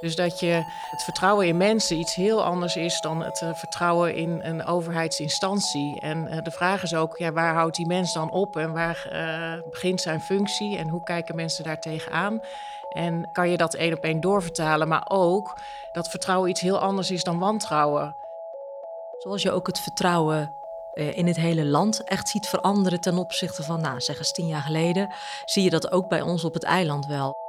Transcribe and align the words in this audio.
Dus 0.00 0.16
dat 0.16 0.40
je 0.40 0.62
het 0.90 1.02
vertrouwen 1.02 1.46
in 1.46 1.56
mensen 1.56 1.98
iets 1.98 2.14
heel 2.14 2.44
anders 2.44 2.76
is 2.76 3.00
dan 3.00 3.22
het 3.22 3.40
uh, 3.40 3.54
vertrouwen 3.54 4.14
in 4.14 4.40
een 4.42 4.64
overheidsinstantie. 4.64 6.00
En 6.00 6.26
uh, 6.26 6.42
de 6.42 6.50
vraag 6.50 6.82
is 6.82 6.94
ook, 6.94 7.16
ja, 7.16 7.32
waar 7.32 7.54
houdt 7.54 7.76
die 7.76 7.86
mens 7.86 8.12
dan 8.12 8.30
op 8.30 8.56
en 8.56 8.72
waar 8.72 9.08
uh, 9.12 9.70
begint 9.70 10.00
zijn 10.00 10.20
functie 10.20 10.78
en 10.78 10.88
hoe 10.88 11.02
kijken 11.02 11.36
mensen 11.36 11.64
daar 11.64 11.80
tegenaan? 11.80 12.40
En 12.88 13.28
kan 13.32 13.50
je 13.50 13.56
dat 13.56 13.74
één 13.74 13.92
op 13.92 14.04
één 14.04 14.20
doorvertalen, 14.20 14.88
maar 14.88 15.04
ook 15.08 15.58
dat 15.92 16.08
vertrouwen 16.08 16.50
iets 16.50 16.60
heel 16.60 16.78
anders 16.78 17.10
is 17.10 17.24
dan 17.24 17.38
wantrouwen. 17.38 18.16
Zoals 19.18 19.42
je 19.42 19.52
ook 19.52 19.66
het 19.66 19.80
vertrouwen 19.80 20.54
in 20.94 21.26
het 21.26 21.36
hele 21.36 21.64
land 21.64 22.04
echt 22.04 22.28
ziet 22.28 22.48
veranderen 22.48 23.00
ten 23.00 23.18
opzichte 23.18 23.62
van, 23.62 23.80
nou, 23.80 24.00
zeg 24.00 24.18
eens 24.18 24.32
tien 24.32 24.46
jaar 24.46 24.62
geleden, 24.62 25.14
zie 25.44 25.62
je 25.62 25.70
dat 25.70 25.90
ook 25.92 26.08
bij 26.08 26.20
ons 26.20 26.44
op 26.44 26.54
het 26.54 26.64
eiland 26.64 27.06
wel. 27.06 27.45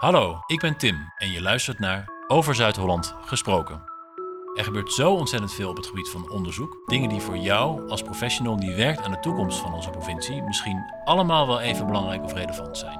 Hallo, 0.00 0.42
ik 0.46 0.60
ben 0.60 0.76
Tim 0.76 1.12
en 1.16 1.30
je 1.30 1.42
luistert 1.42 1.78
naar 1.78 2.04
Over 2.26 2.54
Zuid-Holland 2.54 3.14
gesproken. 3.24 3.82
Er 4.54 4.64
gebeurt 4.64 4.92
zo 4.92 5.14
ontzettend 5.14 5.54
veel 5.54 5.70
op 5.70 5.76
het 5.76 5.86
gebied 5.86 6.08
van 6.08 6.30
onderzoek. 6.30 6.82
Dingen 6.86 7.08
die 7.08 7.20
voor 7.20 7.36
jou 7.36 7.88
als 7.88 8.02
professional 8.02 8.60
die 8.60 8.74
werkt 8.74 9.02
aan 9.02 9.10
de 9.10 9.20
toekomst 9.20 9.58
van 9.58 9.74
onze 9.74 9.90
provincie 9.90 10.42
misschien 10.42 10.84
allemaal 11.04 11.46
wel 11.46 11.60
even 11.60 11.86
belangrijk 11.86 12.22
of 12.22 12.32
relevant 12.32 12.78
zijn. 12.78 12.98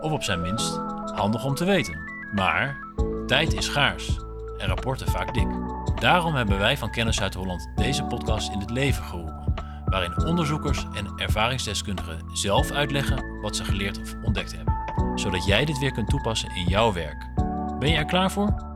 Of 0.00 0.12
op 0.12 0.22
zijn 0.22 0.40
minst 0.40 0.76
handig 1.14 1.44
om 1.44 1.54
te 1.54 1.64
weten. 1.64 1.98
Maar 2.34 2.78
tijd 3.26 3.52
is 3.54 3.64
schaars 3.64 4.18
en 4.58 4.68
rapporten 4.68 5.08
vaak 5.08 5.34
dik. 5.34 5.48
Daarom 6.00 6.34
hebben 6.34 6.58
wij 6.58 6.76
van 6.76 6.90
Kennis 6.90 7.16
Zuid-Holland 7.16 7.70
deze 7.76 8.04
podcast 8.04 8.52
in 8.52 8.60
het 8.60 8.70
leven 8.70 9.04
geroepen. 9.04 9.54
Waarin 9.84 10.24
onderzoekers 10.24 10.86
en 10.94 11.12
ervaringsdeskundigen 11.16 12.20
zelf 12.32 12.70
uitleggen 12.70 13.40
wat 13.40 13.56
ze 13.56 13.64
geleerd 13.64 14.00
of 14.00 14.14
ontdekt 14.22 14.56
hebben 14.56 14.79
zodat 15.14 15.44
jij 15.44 15.64
dit 15.64 15.78
weer 15.78 15.92
kunt 15.92 16.08
toepassen 16.08 16.50
in 16.54 16.64
jouw 16.64 16.92
werk. 16.92 17.26
Ben 17.78 17.90
je 17.90 17.96
er 17.96 18.04
klaar 18.04 18.30
voor? 18.30 18.68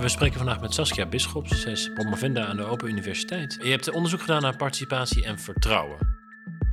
We 0.00 0.08
spreken 0.08 0.36
vandaag 0.36 0.60
met 0.60 0.74
Saskia 0.74 1.06
Bisschops. 1.06 1.60
Zij 1.60 1.72
is 1.72 1.90
promovenda 1.94 2.46
aan 2.46 2.56
de 2.56 2.64
Open 2.64 2.88
Universiteit. 2.88 3.58
Je 3.62 3.70
hebt 3.70 3.90
onderzoek 3.90 4.20
gedaan 4.20 4.42
naar 4.42 4.56
participatie 4.56 5.24
en 5.24 5.38
vertrouwen. 5.38 5.98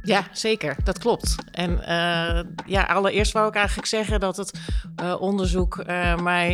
Ja, 0.04 0.24
zeker. 0.32 0.76
Dat 0.84 1.00
klopt. 1.00 1.36
En 1.52 1.72
uh, 1.72 2.42
ja, 2.66 2.84
allereerst 2.84 3.32
wou 3.32 3.48
ik 3.48 3.56
eigenlijk 3.56 3.88
zeggen 3.88 4.20
dat 4.20 4.38
het 4.38 4.60
uh, 5.04 5.22
onderzoek 5.22 5.78
uh, 5.78 6.18
mij 6.18 6.50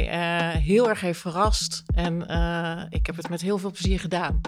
heel 0.61 0.89
erg 0.89 1.01
heeft 1.01 1.19
verrast. 1.19 1.83
En 1.95 2.21
ik 2.89 3.05
heb 3.05 3.15
het 3.15 3.29
met 3.29 3.41
heel 3.41 3.57
veel 3.57 3.71
plezier 3.71 3.99
gedaan. 3.99 4.41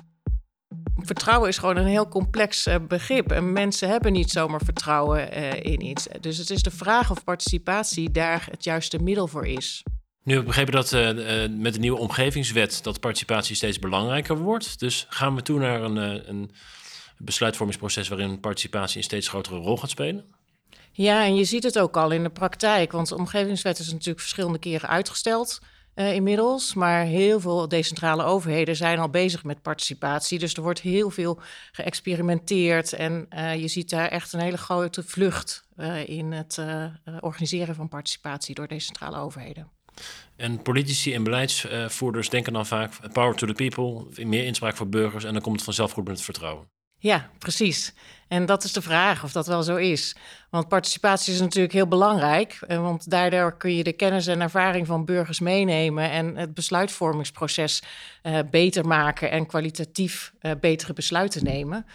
Vertrouwen 1.05 1.49
is 1.49 1.57
gewoon 1.57 1.77
een 1.77 1.85
heel 1.85 2.07
complex 2.07 2.67
uh, 2.67 2.75
begrip. 2.87 3.31
En 3.31 3.53
mensen 3.53 3.89
hebben 3.89 4.11
niet 4.11 4.29
zomaar 4.29 4.61
vertrouwen 4.63 5.37
uh, 5.37 5.53
in 5.53 5.85
iets. 5.85 6.07
Dus 6.21 6.37
het 6.37 6.49
is 6.49 6.63
de 6.63 6.71
vraag 6.71 7.11
of 7.11 7.23
participatie 7.23 8.11
daar 8.11 8.47
het 8.51 8.63
juiste 8.63 8.99
middel 8.99 9.27
voor 9.27 9.47
is. 9.47 9.83
Nu 10.23 10.33
heb 10.33 10.41
ik 10.41 10.47
begrepen 10.47 10.73
dat 10.73 10.91
uh, 10.91 11.09
met 11.49 11.73
de 11.73 11.79
nieuwe 11.79 11.99
omgevingswet 11.99 12.79
dat 12.83 12.99
participatie 12.99 13.55
steeds 13.55 13.79
belangrijker 13.79 14.37
wordt. 14.37 14.79
Dus 14.79 15.05
gaan 15.09 15.35
we 15.35 15.41
toe 15.41 15.59
naar 15.59 15.83
een, 15.83 16.29
een 16.29 16.51
besluitvormingsproces 17.17 18.07
waarin 18.07 18.39
participatie 18.39 18.97
een 18.97 19.03
steeds 19.03 19.27
grotere 19.27 19.57
rol 19.57 19.77
gaat 19.77 19.89
spelen? 19.89 20.25
Ja, 20.91 21.23
en 21.23 21.35
je 21.35 21.43
ziet 21.43 21.63
het 21.63 21.79
ook 21.79 21.97
al 21.97 22.11
in 22.11 22.23
de 22.23 22.29
praktijk. 22.29 22.91
Want 22.91 23.07
de 23.07 23.15
omgevingswet 23.15 23.79
is 23.79 23.91
natuurlijk 23.91 24.19
verschillende 24.19 24.59
keren 24.59 24.89
uitgesteld 24.89 25.59
uh, 25.99 26.13
inmiddels. 26.13 26.73
Maar 26.73 27.03
heel 27.03 27.39
veel 27.39 27.67
decentrale 27.67 28.23
overheden 28.23 28.75
zijn 28.75 28.99
al 28.99 29.09
bezig 29.09 29.43
met 29.43 29.61
participatie. 29.61 30.39
Dus 30.39 30.53
er 30.53 30.61
wordt 30.61 30.81
heel 30.81 31.09
veel 31.09 31.39
geëxperimenteerd. 31.71 32.93
En 32.93 33.25
uh, 33.29 33.55
je 33.55 33.67
ziet 33.67 33.89
daar 33.89 34.07
echt 34.07 34.33
een 34.33 34.39
hele 34.39 34.57
grote 34.57 35.03
vlucht 35.03 35.67
uh, 35.77 36.09
in 36.09 36.31
het 36.31 36.61
organiseren 37.19 37.75
van 37.75 37.87
participatie 37.87 38.55
door 38.55 38.67
decentrale 38.67 39.17
overheden. 39.17 39.67
En 40.35 40.61
politici 40.61 41.13
en 41.13 41.23
beleidsvoerders 41.23 42.29
denken 42.29 42.53
dan 42.53 42.65
vaak 42.65 43.11
power 43.13 43.35
to 43.35 43.47
the 43.47 43.53
people, 43.53 44.25
meer 44.25 44.45
inspraak 44.45 44.75
voor 44.75 44.89
burgers 44.89 45.23
en 45.23 45.33
dan 45.33 45.41
komt 45.41 45.55
het 45.55 45.63
vanzelf 45.63 45.91
goed 45.91 46.03
met 46.03 46.15
het 46.15 46.23
vertrouwen. 46.23 46.67
Ja, 46.99 47.29
precies. 47.37 47.93
En 48.27 48.45
dat 48.45 48.63
is 48.63 48.73
de 48.73 48.81
vraag 48.81 49.23
of 49.23 49.31
dat 49.31 49.47
wel 49.47 49.63
zo 49.63 49.75
is. 49.75 50.15
Want 50.49 50.67
participatie 50.67 51.33
is 51.33 51.39
natuurlijk 51.39 51.73
heel 51.73 51.87
belangrijk. 51.87 52.57
Eh, 52.67 52.81
want 52.81 53.09
daardoor 53.09 53.57
kun 53.57 53.75
je 53.75 53.83
de 53.83 53.93
kennis 53.93 54.27
en 54.27 54.41
ervaring 54.41 54.87
van 54.87 55.05
burgers 55.05 55.39
meenemen 55.39 56.11
en 56.11 56.35
het 56.35 56.53
besluitvormingsproces 56.53 57.81
uh, 58.23 58.39
beter 58.51 58.87
maken 58.87 59.31
en 59.31 59.45
kwalitatief 59.45 60.33
uh, 60.41 60.51
betere 60.61 60.93
besluiten 60.93 61.43
nemen. 61.43 61.85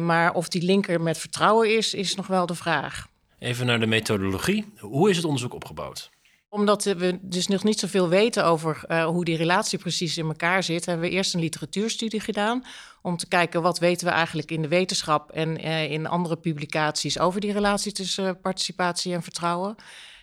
Maar 0.00 0.32
of 0.32 0.48
die 0.48 0.62
linker 0.62 1.00
met 1.00 1.18
vertrouwen 1.18 1.76
is, 1.76 1.94
is 1.94 2.14
nog 2.14 2.26
wel 2.26 2.46
de 2.46 2.54
vraag. 2.54 3.06
Even 3.38 3.66
naar 3.66 3.80
de 3.80 3.86
methodologie. 3.86 4.72
Hoe 4.78 5.10
is 5.10 5.16
het 5.16 5.24
onderzoek 5.24 5.54
opgebouwd? 5.54 6.10
Omdat 6.52 6.84
we 6.84 7.18
dus 7.22 7.46
nog 7.46 7.64
niet 7.64 7.78
zoveel 7.78 8.08
weten 8.08 8.44
over 8.44 8.84
uh, 8.88 9.04
hoe 9.04 9.24
die 9.24 9.36
relatie 9.36 9.78
precies 9.78 10.18
in 10.18 10.26
elkaar 10.26 10.62
zit, 10.62 10.86
hebben 10.86 11.08
we 11.08 11.14
eerst 11.14 11.34
een 11.34 11.40
literatuurstudie 11.40 12.20
gedaan. 12.20 12.64
Om 13.02 13.16
te 13.16 13.28
kijken 13.28 13.62
wat 13.62 13.78
weten 13.78 14.06
we 14.06 14.12
eigenlijk 14.12 14.50
in 14.50 14.62
de 14.62 14.68
wetenschap 14.68 15.30
en 15.30 15.66
uh, 15.66 15.90
in 15.90 16.06
andere 16.06 16.36
publicaties 16.36 17.18
over 17.18 17.40
die 17.40 17.52
relatie 17.52 17.92
tussen 17.92 18.24
uh, 18.24 18.30
participatie 18.42 19.14
en 19.14 19.22
vertrouwen. 19.22 19.76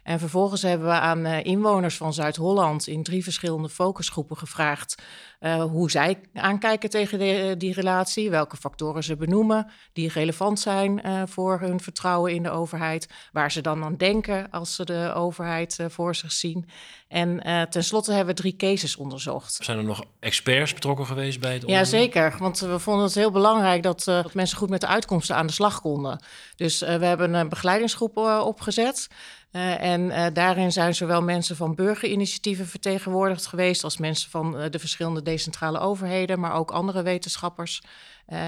En 0.07 0.19
vervolgens 0.19 0.61
hebben 0.61 0.87
we 0.87 0.93
aan 0.93 1.25
uh, 1.25 1.43
inwoners 1.43 1.97
van 1.97 2.13
Zuid-Holland 2.13 2.87
in 2.87 3.03
drie 3.03 3.23
verschillende 3.23 3.69
focusgroepen 3.69 4.37
gevraagd 4.37 4.95
uh, 5.39 5.63
hoe 5.63 5.91
zij 5.91 6.19
aankijken 6.33 6.89
tegen 6.89 7.19
de, 7.19 7.55
die 7.57 7.73
relatie, 7.73 8.29
welke 8.29 8.57
factoren 8.57 9.03
ze 9.03 9.15
benoemen 9.15 9.71
die 9.93 10.09
relevant 10.09 10.59
zijn 10.59 11.01
uh, 11.05 11.21
voor 11.25 11.59
hun 11.59 11.79
vertrouwen 11.79 12.33
in 12.33 12.43
de 12.43 12.49
overheid, 12.49 13.09
waar 13.31 13.51
ze 13.51 13.61
dan 13.61 13.83
aan 13.83 13.95
denken 13.95 14.49
als 14.51 14.75
ze 14.75 14.85
de 14.85 15.11
overheid 15.15 15.79
voor 15.87 16.15
zich 16.15 16.31
zien. 16.31 16.69
En 17.07 17.41
tenslotte 17.69 18.11
hebben 18.11 18.35
we 18.35 18.41
drie 18.41 18.55
cases 18.55 18.95
onderzocht. 18.95 19.59
Zijn 19.61 19.77
er 19.77 19.83
nog 19.83 20.03
experts 20.19 20.73
betrokken 20.73 21.05
geweest 21.05 21.39
bij 21.39 21.53
het 21.53 21.65
onderzoek? 21.65 21.91
Ja, 21.91 21.99
zeker. 21.99 22.35
Want 22.39 22.59
we 22.59 22.79
vonden 22.79 23.05
het 23.05 23.15
heel 23.15 23.31
belangrijk 23.31 23.83
dat, 23.83 24.03
dat 24.03 24.33
mensen 24.33 24.57
goed 24.57 24.69
met 24.69 24.81
de 24.81 24.87
uitkomsten 24.87 25.35
aan 25.35 25.47
de 25.47 25.53
slag 25.53 25.81
konden. 25.81 26.19
Dus 26.55 26.79
we 26.79 27.05
hebben 27.05 27.33
een 27.33 27.49
begeleidingsgroep 27.49 28.17
opgezet. 28.17 29.07
Uh, 29.51 29.81
en 29.83 30.01
uh, 30.01 30.25
daarin 30.33 30.71
zijn 30.71 30.95
zowel 30.95 31.21
mensen 31.21 31.55
van 31.55 31.75
burgerinitiatieven 31.75 32.67
vertegenwoordigd 32.67 33.45
geweest 33.45 33.83
als 33.83 33.97
mensen 33.97 34.29
van 34.29 34.59
uh, 34.61 34.69
de 34.69 34.79
verschillende 34.79 35.21
decentrale 35.21 35.79
overheden, 35.79 36.39
maar 36.39 36.53
ook 36.53 36.71
andere 36.71 37.01
wetenschappers. 37.01 37.81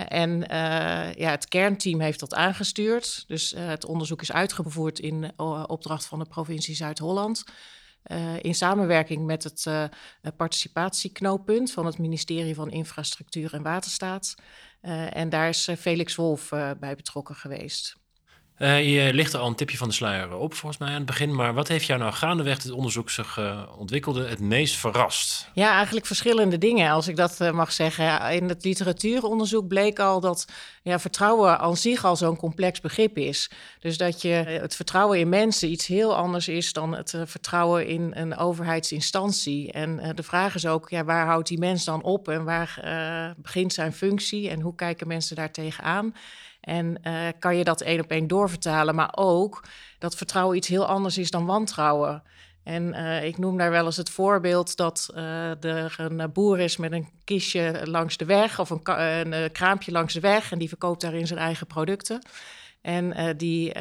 en 0.07 0.39
ja, 1.17 1.29
het 1.29 1.47
kernteam 1.47 1.99
heeft 1.99 2.19
dat 2.19 2.33
aangestuurd. 2.33 3.23
Dus 3.27 3.53
het 3.57 3.85
onderzoek 3.85 4.21
is 4.21 4.31
uitgevoerd 4.31 4.99
in 4.99 5.39
opdracht 5.67 6.05
van 6.05 6.19
de 6.19 6.25
provincie 6.25 6.75
Zuid-Holland. 6.75 7.43
in 8.41 8.55
samenwerking 8.55 9.25
met 9.25 9.43
het 9.43 9.89
participatieknooppunt 10.37 11.71
van 11.71 11.85
het 11.85 11.97
ministerie 11.97 12.55
van 12.55 12.71
Infrastructuur 12.71 13.53
en 13.53 13.63
Waterstaat. 13.63 14.35
en 15.09 15.29
daar 15.29 15.49
is 15.49 15.69
Felix 15.77 16.15
Wolf 16.15 16.49
bij 16.79 16.95
betrokken 16.95 17.35
geweest. 17.35 17.97
Uh, 18.59 18.93
je 18.93 19.13
ligt 19.13 19.33
er 19.33 19.39
al 19.39 19.47
een 19.47 19.55
tipje 19.55 19.77
van 19.77 19.87
de 19.87 19.93
sluier 19.93 20.35
op, 20.35 20.53
volgens 20.53 20.81
mij 20.81 20.89
aan 20.89 20.95
het 20.95 21.05
begin. 21.05 21.35
Maar 21.35 21.53
wat 21.53 21.67
heeft 21.67 21.85
jou 21.85 21.99
nou 21.99 22.13
gaandeweg 22.13 22.63
het 22.63 22.71
onderzoek 22.71 23.09
zich 23.09 23.37
uh, 23.37 23.61
ontwikkelde 23.77 24.27
het 24.27 24.39
meest 24.39 24.75
verrast? 24.75 25.49
Ja, 25.53 25.75
eigenlijk 25.75 26.05
verschillende 26.05 26.57
dingen, 26.57 26.91
als 26.91 27.07
ik 27.07 27.15
dat 27.15 27.39
uh, 27.41 27.51
mag 27.51 27.71
zeggen. 27.71 28.31
In 28.31 28.49
het 28.49 28.63
literatuuronderzoek 28.63 29.67
bleek 29.67 29.99
al 29.99 30.19
dat 30.19 30.45
ja, 30.81 30.99
vertrouwen 30.99 31.59
aan 31.59 31.77
zich 31.77 32.05
al 32.05 32.15
zo'n 32.15 32.35
complex 32.35 32.81
begrip 32.81 33.17
is. 33.17 33.51
Dus 33.79 33.97
dat 33.97 34.21
je 34.21 34.29
het 34.29 34.75
vertrouwen 34.75 35.19
in 35.19 35.29
mensen 35.29 35.69
iets 35.69 35.87
heel 35.87 36.15
anders 36.15 36.47
is 36.47 36.73
dan 36.73 36.95
het 36.95 37.17
vertrouwen 37.25 37.87
in 37.87 38.11
een 38.15 38.37
overheidsinstantie. 38.37 39.71
En 39.71 40.15
de 40.15 40.23
vraag 40.23 40.55
is 40.55 40.65
ook, 40.65 40.89
ja, 40.89 41.03
waar 41.03 41.25
houdt 41.25 41.47
die 41.47 41.59
mens 41.59 41.83
dan 41.85 42.03
op 42.03 42.27
en 42.27 42.43
waar 42.43 42.79
begint 43.37 43.73
zijn 43.73 43.93
functie 43.93 44.49
en 44.49 44.61
hoe 44.61 44.75
kijken 44.75 45.07
mensen 45.07 45.35
daar 45.35 45.51
tegenaan? 45.51 46.13
En 46.61 46.97
uh, 47.03 47.27
kan 47.39 47.57
je 47.57 47.63
dat 47.63 47.81
één 47.81 47.99
op 47.99 48.11
één 48.11 48.27
doorvertalen, 48.27 48.95
maar 48.95 49.11
ook 49.15 49.63
dat 49.99 50.15
vertrouwen 50.15 50.57
iets 50.57 50.67
heel 50.67 50.85
anders 50.85 51.17
is 51.17 51.31
dan 51.31 51.45
wantrouwen. 51.45 52.23
En 52.63 52.93
uh, 52.93 53.23
ik 53.23 53.37
noem 53.37 53.57
daar 53.57 53.71
wel 53.71 53.85
eens 53.85 53.97
het 53.97 54.09
voorbeeld 54.09 54.75
dat 54.75 55.09
uh, 55.15 55.63
er 55.63 55.95
een 55.97 56.31
boer 56.33 56.59
is 56.59 56.77
met 56.77 56.91
een 56.91 57.09
kistje 57.23 57.81
langs 57.83 58.17
de 58.17 58.25
weg 58.25 58.59
of 58.59 58.69
een, 58.69 58.81
een 59.33 59.51
kraampje 59.51 59.91
langs 59.91 60.13
de 60.13 60.19
weg 60.19 60.51
en 60.51 60.59
die 60.59 60.67
verkoopt 60.67 61.01
daarin 61.01 61.27
zijn 61.27 61.39
eigen 61.39 61.67
producten. 61.67 62.21
En 62.81 63.37
die 63.37 63.71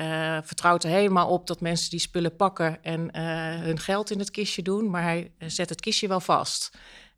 vertrouwt 0.43 0.85
er 0.85 0.91
helemaal 0.91 1.29
op 1.29 1.47
dat 1.47 1.61
mensen 1.61 1.91
die 1.91 2.01
spullen 2.01 2.37
pakken 2.37 2.83
en 2.83 3.19
hun 3.63 3.79
geld 3.79 4.11
in 4.11 4.19
het 4.19 4.31
kistje 4.31 4.63
doen, 4.63 4.91
maar 4.91 5.03
hij 5.03 5.33
zet 5.39 5.69
het 5.69 5.81
kistje 5.81 6.09
wel 6.09 6.21
vast. 6.21 6.71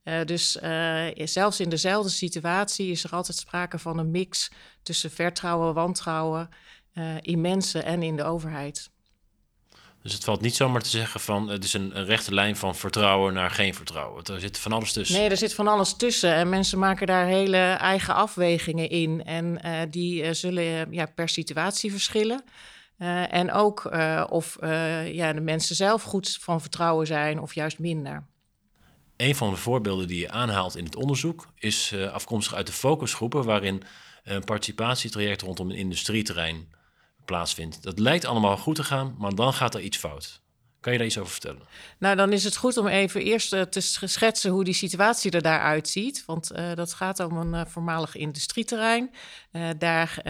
Uh, 0.04 0.24
dus 0.24 0.56
uh, 0.62 1.06
zelfs 1.14 1.60
in 1.60 1.68
dezelfde 1.68 2.10
situatie 2.10 2.90
is 2.90 3.04
er 3.04 3.10
altijd 3.10 3.36
sprake 3.36 3.78
van 3.78 3.98
een 3.98 4.10
mix 4.10 4.50
tussen 4.82 5.10
vertrouwen, 5.10 5.74
wantrouwen 5.74 6.48
uh, 6.94 7.14
in 7.20 7.40
mensen 7.40 7.84
en 7.84 8.02
in 8.02 8.16
de 8.16 8.24
overheid. 8.24 8.90
Dus 10.02 10.12
het 10.12 10.24
valt 10.24 10.40
niet 10.40 10.54
zomaar 10.54 10.82
te 10.82 10.88
zeggen 10.88 11.20
van 11.20 11.48
het 11.48 11.64
is 11.64 11.72
een, 11.72 11.98
een, 11.98 12.04
rechte 12.04 12.34
lijn 12.34 12.56
van 12.56 12.74
vertrouwen 12.74 13.34
naar 13.34 13.50
geen 13.50 13.74
vertrouwen. 13.74 14.24
Er 14.24 14.40
zit 14.40 14.58
van 14.58 14.72
alles 14.72 14.92
tussen. 14.92 15.18
Nee, 15.18 15.28
er 15.28 15.36
zit 15.36 15.54
van 15.54 15.68
alles 15.68 15.96
tussen. 15.96 16.34
En 16.34 16.48
mensen 16.48 16.78
maken 16.78 17.06
daar 17.06 17.26
hele 17.26 17.56
eigen 17.58 18.14
afwegingen 18.14 18.90
in. 18.90 19.24
En 19.24 19.60
die 19.90 20.34
zullen 20.34 20.92
ja, 20.92 21.06
per 21.06 21.28
situatie 21.28 21.90
verschillen. 21.90 22.44
en 23.30 23.52
ook 23.52 23.84
of 24.30 24.56
ja, 25.04 25.32
de 25.32 25.40
mensen 25.40 25.76
zelf 25.76 26.02
goed 26.02 26.38
van 26.40 26.60
vertrouwen 26.60 27.06
zijn 27.06 27.40
of 27.40 27.54
juist 27.54 27.78
minder. 27.78 28.29
Een 29.20 29.34
van 29.34 29.50
de 29.50 29.56
voorbeelden 29.56 30.06
die 30.06 30.20
je 30.20 30.30
aanhaalt 30.30 30.76
in 30.76 30.84
het 30.84 30.96
onderzoek 30.96 31.46
is 31.58 31.94
afkomstig 32.12 32.54
uit 32.54 32.66
de 32.66 32.72
focusgroepen, 32.72 33.44
waarin 33.44 33.82
een 34.24 34.44
participatietraject 34.44 35.42
rondom 35.42 35.70
een 35.70 35.76
industrieterrein 35.76 36.68
plaatsvindt. 37.24 37.82
Dat 37.82 37.98
lijkt 37.98 38.24
allemaal 38.24 38.56
goed 38.56 38.76
te 38.76 38.84
gaan, 38.84 39.14
maar 39.18 39.34
dan 39.34 39.52
gaat 39.52 39.74
er 39.74 39.80
iets 39.80 39.96
fout. 39.96 40.40
Kan 40.80 40.92
je 40.92 40.98
daar 40.98 41.06
iets 41.06 41.18
over 41.18 41.32
vertellen? 41.32 41.62
Nou, 41.98 42.16
dan 42.16 42.32
is 42.32 42.44
het 42.44 42.56
goed 42.56 42.76
om 42.76 42.86
even 42.86 43.22
eerst 43.22 43.52
uh, 43.52 43.62
te 43.62 43.80
schetsen 43.80 44.50
hoe 44.50 44.64
die 44.64 44.74
situatie 44.74 45.30
er 45.30 45.42
daaruit 45.42 45.88
ziet. 45.88 46.22
Want 46.26 46.50
dat 46.74 46.94
gaat 46.94 47.20
om 47.20 47.36
een 47.36 47.66
voormalig 47.66 48.14
industrieterrein. 48.14 49.10
Daar 49.78 50.22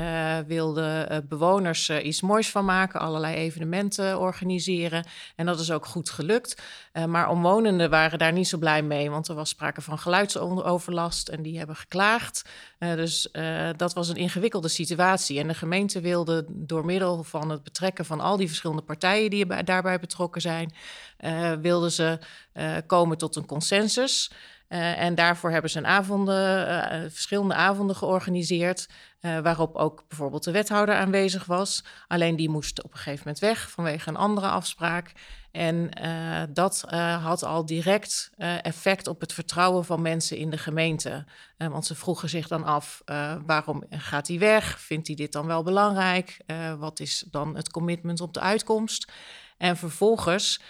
wilden 0.47 1.27
bewoners 1.29 1.91
iets 1.91 2.21
moois 2.21 2.51
van 2.51 2.65
maken, 2.65 3.01
allerlei 3.01 3.37
evenementen 3.37 4.19
organiseren. 4.19 5.05
En 5.37 5.47
dat 5.47 5.61
is 5.61 5.71
ook 5.71 5.87
goed 5.87 6.11
gelukt. 6.11 6.63
maar 7.07 7.29
omwonenden 7.29 7.91
waren 7.91 8.19
daar 8.19 8.33
niet 8.33 8.49
zo 8.49 8.59
blij 8.59 8.83
mee, 8.83 9.11
want 9.11 9.29
er 9.29 9.35
was 9.35 9.49
sprake 9.49 9.81
van 9.81 9.99
geluidsoverlast 9.99 11.29
en 11.29 11.43
die 11.43 11.59
hebben 11.59 11.77
geklaagd. 11.77 12.49
dus 12.79 13.29
dat 13.77 13.93
was 13.93 14.09
een 14.09 14.17
ingewikkelde 14.17 14.69
situatie. 14.69 15.39
En 15.39 15.49
de 15.49 15.55
gemeente 15.55 16.01
wilde 16.01 16.45
door 16.49 16.85
middel 16.85 17.23
van 17.23 17.51
het 17.51 17.63
betrekken 17.63 18.05
van 18.05 18.21
al 18.21 18.37
die 18.37 18.49
verschillende 18.49 18.83
partijen 18.83 19.31
die 19.31 19.65
daarbij 19.65 19.99
betrokken 19.99 20.41
zijn, 20.41 20.73
wilden 21.61 21.93
ze 21.93 22.19
komen 22.87 23.19
tot 23.19 23.37
een 23.37 23.47
consensus. 23.47 24.31
En 24.69 25.15
daarvoor 25.15 25.51
hebben 25.51 25.71
ze 25.71 25.79
een 25.79 25.87
avonden, 25.87 27.11
verschillende 27.11 27.55
avonden 27.55 27.97
georganiseerd, 27.97 28.89
waarop 29.21 29.77
ook 29.77 30.05
bijvoorbeeld 30.09 30.45
de 30.45 30.51
wethouder 30.51 30.95
aanwezig 30.95 31.45
was. 31.45 31.85
Alleen 32.07 32.37
die 32.37 32.49
moest 32.49 32.83
op 32.83 32.93
een 32.93 32.99
gegeven 32.99 33.23
moment 33.25 33.39
weg 33.39 33.71
vanwege 33.71 34.09
een 34.09 34.17
andere 34.17 34.49
afspraak. 34.49 35.13
En 35.51 35.91
dat 36.53 36.81
had 37.23 37.43
al 37.43 37.67
direct 37.67 38.31
effect 38.63 39.07
op 39.07 39.21
het 39.21 39.33
vertrouwen 39.33 39.85
van 39.85 40.03
mensen 40.03 40.37
in 40.37 40.51
de 40.51 40.59
gemeente. 40.59 41.25
want 41.57 41.87
ze 41.87 41.95
vroegen 41.95 42.29
zich 42.29 42.49
dan 42.49 42.65
af, 42.65 43.03
waarom 43.47 43.85
gaat 43.91 44.29
hij 44.29 44.39
weg? 44.39 44.81
Vindt 44.81 45.07
hij 45.07 45.17
dit 45.17 45.33
dan 45.33 45.47
wel 45.47 45.63
belangrijk? 45.63 46.37
wat 46.79 47.01
is 47.01 47.25
dan 47.31 47.57
het 47.57 47.71
commitment 47.71 48.21
op 48.21 48.35
de 48.35 48.41
uitkomst? 48.41 49.13
En 49.59 49.77
vervolgens, 49.77 50.61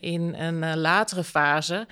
in 0.00 0.34
een 0.34 0.78
latere 0.78 1.24
fase, 1.24 1.86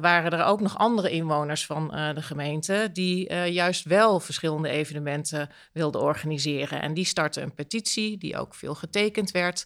waren 0.00 0.30
er 0.30 0.44
ook 0.44 0.60
nog 0.60 0.78
andere 0.78 1.10
inwoners 1.10 1.66
van 1.66 1.88
de 2.14 2.22
gemeente 2.22 2.88
die 2.92 3.34
juist 3.34 3.84
wel 3.84 4.20
verschillende 4.20 4.68
evenementen 4.68 5.50
wilden 5.72 6.00
organiseren. 6.00 6.82
En 6.82 6.94
die 6.94 7.04
startten 7.04 7.42
een 7.42 7.54
petitie, 7.54 8.18
die 8.18 8.36
ook 8.36 8.54
veel 8.54 8.74
getekend 8.74 9.30
werd. 9.30 9.64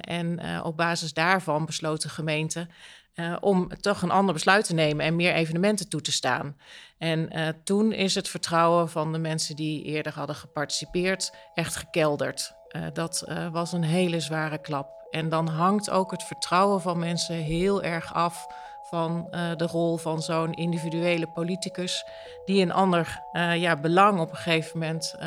en 0.00 0.62
op 0.62 0.76
basis 0.76 1.12
daarvan 1.12 1.66
besloot 1.66 2.02
de 2.02 2.08
gemeente 2.08 2.68
om 3.40 3.68
toch 3.80 4.02
een 4.02 4.10
ander 4.10 4.34
besluit 4.34 4.64
te 4.64 4.74
nemen 4.74 5.04
en 5.04 5.16
meer 5.16 5.32
evenementen 5.32 5.88
toe 5.88 6.00
te 6.00 6.12
staan. 6.12 6.56
En 6.98 7.30
toen 7.64 7.92
is 7.92 8.14
het 8.14 8.28
vertrouwen 8.28 8.88
van 8.88 9.12
de 9.12 9.18
mensen 9.18 9.56
die 9.56 9.84
eerder 9.84 10.12
hadden 10.12 10.36
geparticipeerd 10.36 11.34
echt 11.54 11.76
gekelderd. 11.76 12.54
dat 12.92 13.32
was 13.52 13.72
een 13.72 13.84
hele 13.84 14.20
zware 14.20 14.60
klap. 14.60 14.98
En 15.10 15.28
dan 15.28 15.48
hangt 15.48 15.90
ook 15.90 16.10
het 16.10 16.22
vertrouwen 16.22 16.80
van 16.80 16.98
mensen 16.98 17.34
heel 17.36 17.82
erg 17.82 18.14
af 18.14 18.46
van 18.90 19.26
uh, 19.30 19.56
de 19.56 19.66
rol 19.66 19.96
van 19.96 20.22
zo'n 20.22 20.52
individuele 20.52 21.26
politicus 21.26 22.04
die 22.44 22.62
een 22.62 22.72
ander 22.72 23.22
uh, 23.32 23.56
ja, 23.56 23.76
belang 23.76 24.20
op 24.20 24.30
een 24.30 24.36
gegeven 24.36 24.78
moment 24.78 25.14
uh, 25.16 25.22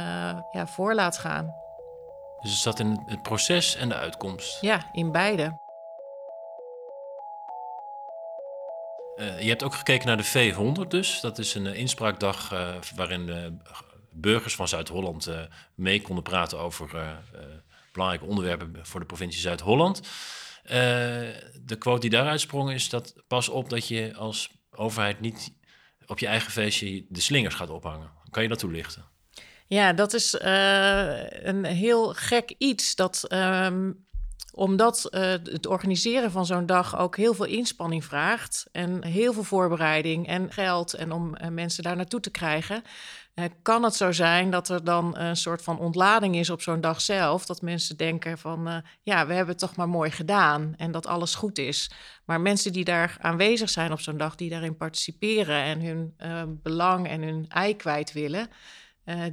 ja, 0.52 0.68
voor 0.68 0.94
laat 0.94 1.18
gaan. 1.18 1.56
Dus 2.42 2.52
het 2.52 2.60
zat 2.60 2.80
in 2.80 3.04
het 3.06 3.22
proces 3.22 3.76
en 3.76 3.90
de 3.90 3.96
uitkomst? 3.96 4.62
Ja, 4.62 4.90
in 4.92 5.12
beide. 5.12 5.62
je 9.40 9.50
hebt 9.50 9.64
ook 9.64 9.74
gekeken 9.74 10.08
naar 10.08 10.18
de 10.18 10.54
V100 10.86 10.88
dus. 10.88 11.20
Dat 11.20 11.38
is 11.38 11.56
een 11.56 11.66
inspraakdag 11.66 12.50
waarin 12.96 13.26
de 13.26 13.58
burgers 14.12 14.56
van 14.56 14.68
Zuid-Holland 14.68 15.30
mee 15.76 16.02
konden 16.02 16.24
praten 16.24 16.60
over 16.60 16.90
belangrijke 17.92 18.26
onderwerpen 18.26 18.86
voor 18.86 19.00
de 19.00 19.06
provincie 19.06 19.42
Zuid-Holland. 19.42 20.02
Uh, 20.66 20.72
de 21.62 21.76
quote 21.78 22.00
die 22.00 22.10
daaruit 22.10 22.42
sprong 22.42 22.72
is 22.72 22.90
dat 22.90 23.14
pas 23.28 23.50
op 23.50 23.70
dat 23.70 23.88
je 23.88 24.14
als 24.16 24.52
overheid 24.72 25.20
niet 25.20 25.54
op 26.06 26.20
je 26.20 26.28
eigen 26.28 26.52
feestje 26.52 27.06
de 27.10 27.22
slingers 27.22 27.56
gaat 27.56 27.70
ophangen. 27.70 28.12
Kan 28.30 28.44
je 28.44 28.50
dat 28.50 28.60
toelichten? 28.60 29.06
Ja, 29.68 29.94
dat 29.94 30.14
is 30.14 30.34
uh, 30.34 31.30
een 31.30 31.64
heel 31.66 32.14
gek 32.14 32.56
iets. 32.58 32.96
Dat 32.96 33.26
um, 33.34 34.06
omdat 34.54 35.08
uh, 35.12 35.22
het 35.30 35.66
organiseren 35.66 36.32
van 36.32 36.46
zo'n 36.46 36.66
dag 36.66 36.98
ook 36.98 37.18
heel 37.18 37.34
veel 37.34 37.46
inspanning 37.46 38.06
vraagt. 38.06 38.66
En 38.72 39.06
heel 39.06 39.34
veel 39.34 39.44
voorbereiding 39.44 40.28
en 40.28 40.52
geld. 40.52 40.94
En 40.94 41.12
om 41.12 41.36
mensen 41.50 41.84
daar 41.84 41.96
naartoe 41.96 42.20
te 42.20 42.32
krijgen. 42.32 42.84
Uh, 43.36 43.46
kan 43.62 43.84
het 43.84 43.96
zo 43.96 44.12
zijn 44.12 44.50
dat 44.50 44.70
er 44.70 44.84
dan 44.84 45.18
een 45.18 45.38
soort 45.38 45.62
van 45.62 45.80
ontlading 45.80 46.36
is 46.36 46.50
op 46.50 46.62
zo'n 46.62 46.82
dag 46.82 47.02
zelf. 47.02 47.46
Dat 47.46 47.62
mensen 47.62 47.98
denken 47.98 48.38
van 48.38 48.84
ja, 49.02 49.28
we 49.28 49.34
hebben 49.34 49.52
het 49.52 49.60
toch 49.60 49.76
maar 49.76 49.90
mooi 49.90 50.12
gedaan. 50.12 50.74
En 50.78 50.92
dat 50.92 51.08
alles 51.08 51.36
goed 51.36 51.58
is. 51.58 51.92
Maar 52.26 52.42
mensen 52.42 52.74
die 52.74 52.84
daar 52.84 53.18
aanwezig 53.20 53.70
zijn 53.70 53.92
op 53.92 54.00
zo'n 54.00 54.18
dag, 54.18 54.36
die 54.36 54.50
daarin 54.50 54.78
participeren 54.78 55.64
en 55.64 55.82
hun 55.82 56.16
belang 56.64 57.08
en 57.08 57.22
hun 57.22 57.46
ei 57.50 57.76
kwijt 57.76 58.12
willen. 58.12 58.48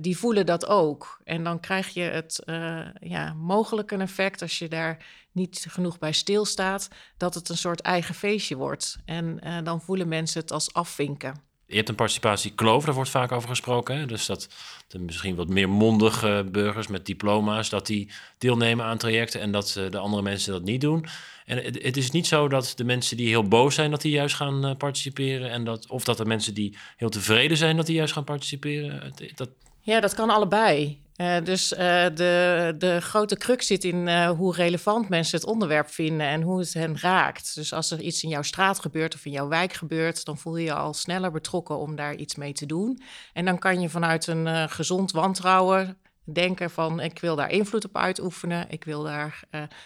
Die 0.01 0.19
voelen 0.19 0.47
dat 0.47 0.67
ook. 0.67 1.21
En 1.25 1.45
dan 1.45 1.61
krijg 1.61 1.89
je 1.89 2.03
het 2.03 2.43
uh, 2.45 2.87
ja, 3.01 3.33
mogelijk 3.33 3.93
effect 3.93 4.43
als 4.43 4.59
je 4.59 4.69
daar 4.69 5.05
niet 5.33 5.67
genoeg 5.69 5.99
bij 5.99 6.13
stilstaat, 6.13 6.89
dat 7.17 7.35
het 7.35 7.49
een 7.49 7.57
soort 7.57 7.81
eigen 7.81 8.15
feestje 8.15 8.57
wordt. 8.57 8.99
En 9.05 9.41
dan 9.65 9.83
voelen 9.83 10.09
mensen 10.09 10.41
het 10.41 10.53
als 10.53 10.73
afvinken. 10.73 11.50
Je 11.71 11.77
hebt 11.77 11.89
een 11.89 11.95
participatiekloof, 11.95 12.85
daar 12.85 12.95
wordt 12.95 13.11
vaak 13.11 13.33
over 13.33 13.49
gesproken. 13.49 13.99
Hè? 13.99 14.07
Dus 14.07 14.27
dat 14.27 14.49
de 14.89 14.99
misschien 14.99 15.35
wat 15.35 15.49
meer 15.49 15.69
mondige 15.69 16.49
burgers 16.53 16.87
met 16.87 17.07
diploma's, 17.07 17.69
dat 17.69 17.87
die 17.87 18.11
deelnemen 18.39 18.85
aan 18.85 18.99
trajecten 18.99 19.41
en 19.41 19.53
dat 19.53 19.81
de 19.91 19.99
andere 19.99 20.23
mensen 20.23 20.53
dat 20.53 20.63
niet 20.63 20.81
doen. 20.81 21.07
En 21.47 21.65
het, 21.65 21.83
het, 21.83 21.97
is 21.97 22.11
niet 22.11 22.27
zo 22.27 22.49
dat 22.49 22.73
de 22.77 22.85
mensen 22.85 23.17
die 23.17 23.29
heel 23.29 23.49
boos 23.49 23.75
zijn, 23.75 23.91
dat 23.91 24.01
die 24.01 24.13
juist 24.13 24.35
gaan 24.35 24.77
participeren. 24.77 25.51
En 25.51 25.65
dat, 25.65 25.89
of 25.89 26.05
dat 26.05 26.17
de 26.17 26.25
mensen 26.25 26.55
die 26.55 26.77
heel 26.97 27.09
tevreden 27.09 27.57
zijn, 27.57 27.77
dat 27.77 27.87
die 27.87 27.97
juist 27.97 28.13
gaan 28.13 28.25
participeren. 28.25 29.13
Dat... 29.35 29.49
Ja, 29.81 30.01
dat 30.01 30.15
kan 30.15 30.31
allebei. 30.31 30.99
Uh, 31.21 31.37
dus 31.45 31.73
uh, 31.73 31.79
de, 32.15 32.75
de 32.79 33.01
grote 33.01 33.37
crux 33.37 33.67
zit 33.67 33.85
in 33.85 34.07
uh, 34.07 34.31
hoe 34.31 34.55
relevant 34.55 35.09
mensen 35.09 35.39
het 35.39 35.49
onderwerp 35.49 35.89
vinden 35.91 36.27
en 36.27 36.43
hoe 36.43 36.59
het 36.59 36.75
hen 36.75 36.99
raakt. 37.01 37.55
Dus 37.55 37.73
als 37.73 37.91
er 37.91 38.01
iets 38.01 38.23
in 38.23 38.29
jouw 38.29 38.43
straat 38.43 38.79
gebeurt 38.79 39.15
of 39.15 39.25
in 39.25 39.31
jouw 39.31 39.49
wijk 39.49 39.73
gebeurt, 39.73 40.25
dan 40.25 40.39
voel 40.39 40.57
je 40.57 40.65
je 40.65 40.73
al 40.73 40.95
sneller 40.95 41.31
betrokken 41.31 41.79
om 41.79 41.97
daar 41.97 42.15
iets 42.15 42.35
mee 42.35 42.53
te 42.53 42.67
doen. 42.67 43.03
En 43.33 43.45
dan 43.45 43.59
kan 43.59 43.81
je 43.81 43.89
vanuit 43.89 44.27
een 44.27 44.69
gezond 44.69 45.13
wantrouwen 45.13 45.99
denken 46.25 46.71
van 46.71 47.01
ik 47.01 47.19
wil 47.19 47.37
daar 47.37 47.51
invloed 47.51 47.85
op 47.85 47.97
uitoefenen, 47.97 48.71
ik 48.71 48.85
wil 48.85 49.03
daar 49.03 49.43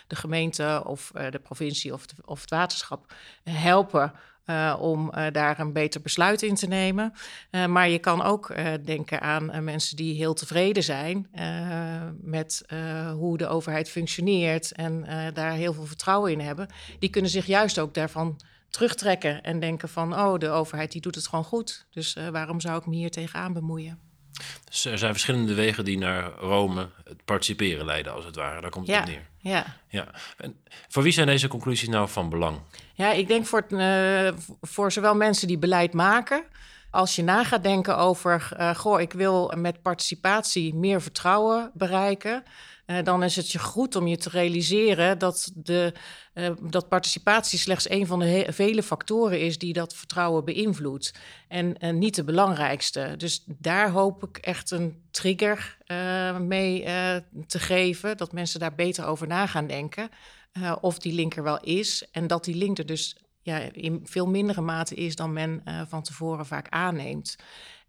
de 0.07 0.17
gemeente 0.17 0.83
of 0.87 1.11
de 1.31 1.41
provincie 1.43 1.93
of, 1.93 2.05
of 2.25 2.41
het 2.41 2.51
waterschap 2.51 3.15
helpen 3.45 4.13
uh, 4.47 4.77
om 4.81 5.13
uh, 5.15 5.27
daar 5.33 5.61
een 5.61 5.73
beter 5.73 6.01
besluit 6.01 6.43
in 6.43 6.55
te 6.55 6.67
nemen. 6.67 7.13
Uh, 7.51 7.67
maar 7.67 7.89
je 7.89 7.99
kan 7.99 8.23
ook 8.23 8.55
denken 8.85 9.21
aan 9.21 9.65
mensen 9.65 9.97
die 9.97 10.15
heel 10.15 10.35
tevreden 10.35 10.83
zijn 10.83 11.29
met 12.21 12.65
hoe 13.17 13.39
de 13.39 13.47
overheid 13.47 13.91
functioneert 13.91 14.73
en 14.73 15.07
daar 15.35 15.53
heel 15.53 15.73
veel 15.73 15.87
vertrouwen 15.87 16.33
in 16.33 16.41
hebben. 16.41 16.69
Die 16.99 17.11
kunnen 17.11 17.31
zich 17.31 17.47
juist 17.47 17.79
ook 17.79 17.95
daarvan 17.95 18.41
terugtrekken 18.69 19.43
en 19.43 19.61
denken 19.61 19.89
van, 19.89 20.15
oh, 20.15 20.39
de 20.39 20.49
overheid 20.49 20.93
die 20.93 21.01
doet 21.01 21.15
het 21.15 21.27
gewoon 21.27 21.45
goed. 21.45 21.87
Dus 21.91 22.17
waarom 22.31 22.61
zou 22.61 22.79
ik 22.79 22.87
me 22.87 22.95
hier 22.95 23.11
tegenaan 23.11 23.53
bemoeien? 23.53 24.14
Dus 24.65 24.85
er 24.85 24.99
zijn 24.99 25.13
verschillende 25.13 25.55
wegen 25.55 25.85
die 25.85 25.99
naar 25.99 26.33
Rome 26.33 26.89
het 27.05 27.25
participeren 27.25 27.85
leiden, 27.85 28.13
als 28.13 28.25
het 28.25 28.37
ware. 28.37 28.61
Daar 28.61 28.71
komt 28.71 28.87
het 28.87 28.97
ja, 28.97 29.03
op 29.03 29.09
neer. 29.09 29.27
Ja. 29.39 29.77
ja. 29.89 30.07
En 30.37 30.57
voor 30.89 31.03
wie 31.03 31.13
zijn 31.13 31.27
deze 31.27 31.49
conclusies 31.49 31.89
nou 31.89 32.09
van 32.09 32.29
belang? 32.29 32.59
Ja, 32.95 33.13
ik 33.13 33.29
denk 33.29 33.47
voor, 33.47 33.65
het, 33.69 33.73
uh, 33.73 34.41
voor 34.61 34.93
zowel 34.93 35.15
mensen 35.15 35.49
die 35.49 35.59
beleid 35.59 35.93
maken. 35.93 36.45
Als 36.91 37.17
je 37.17 37.23
na 37.23 37.45
gaat 37.45 37.63
denken 37.63 37.97
over, 37.97 38.49
uh, 38.59 38.75
goh, 38.75 39.01
ik 39.01 39.13
wil 39.13 39.53
met 39.57 39.83
participatie 39.83 40.75
meer 40.75 41.03
vertrouwen 41.03 41.71
bereiken. 41.75 42.45
Uh, 42.87 43.03
dan 43.03 43.23
is 43.23 43.37
het 43.37 43.51
je 43.51 43.59
goed 43.59 43.97
om 43.97 44.07
je 44.07 44.17
te 44.17 44.29
realiseren 44.29 45.19
dat, 45.19 45.53
de, 45.55 45.93
uh, 46.35 46.51
dat 46.61 46.89
participatie 46.89 47.59
slechts 47.59 47.91
een 47.91 48.07
van 48.07 48.19
de 48.19 48.47
vele 48.49 48.83
factoren 48.83 49.41
is 49.41 49.59
die 49.59 49.73
dat 49.73 49.95
vertrouwen 49.95 50.45
beïnvloedt. 50.45 51.15
En, 51.49 51.79
en 51.79 51.99
niet 51.99 52.15
de 52.15 52.25
belangrijkste. 52.25 53.15
Dus 53.17 53.45
daar 53.47 53.91
hoop 53.91 54.25
ik 54.25 54.37
echt 54.37 54.71
een 54.71 55.03
trigger 55.11 55.77
uh, 55.87 56.39
mee 56.39 56.83
te 57.47 57.59
geven, 57.59 58.17
dat 58.17 58.33
mensen 58.33 58.61
daar 58.61 58.75
beter 58.75 59.07
over 59.07 59.27
na 59.27 59.47
gaan 59.47 59.67
denken. 59.67 60.09
of 60.81 60.99
die 60.99 61.13
link 61.13 61.37
er 61.37 61.43
wel 61.43 61.61
is 61.61 62.07
en 62.11 62.27
dat 62.27 62.45
die 62.45 62.57
link 62.57 62.79
er 62.79 62.87
dus 62.87 63.17
ja, 63.43 63.59
in 63.73 64.01
veel 64.05 64.27
mindere 64.27 64.61
mate 64.61 64.95
is 64.95 65.17
dan 65.17 65.33
men 65.33 65.63
van 65.89 66.03
tevoren 66.03 66.47
vaak 66.47 66.69
aanneemt. 66.69 67.37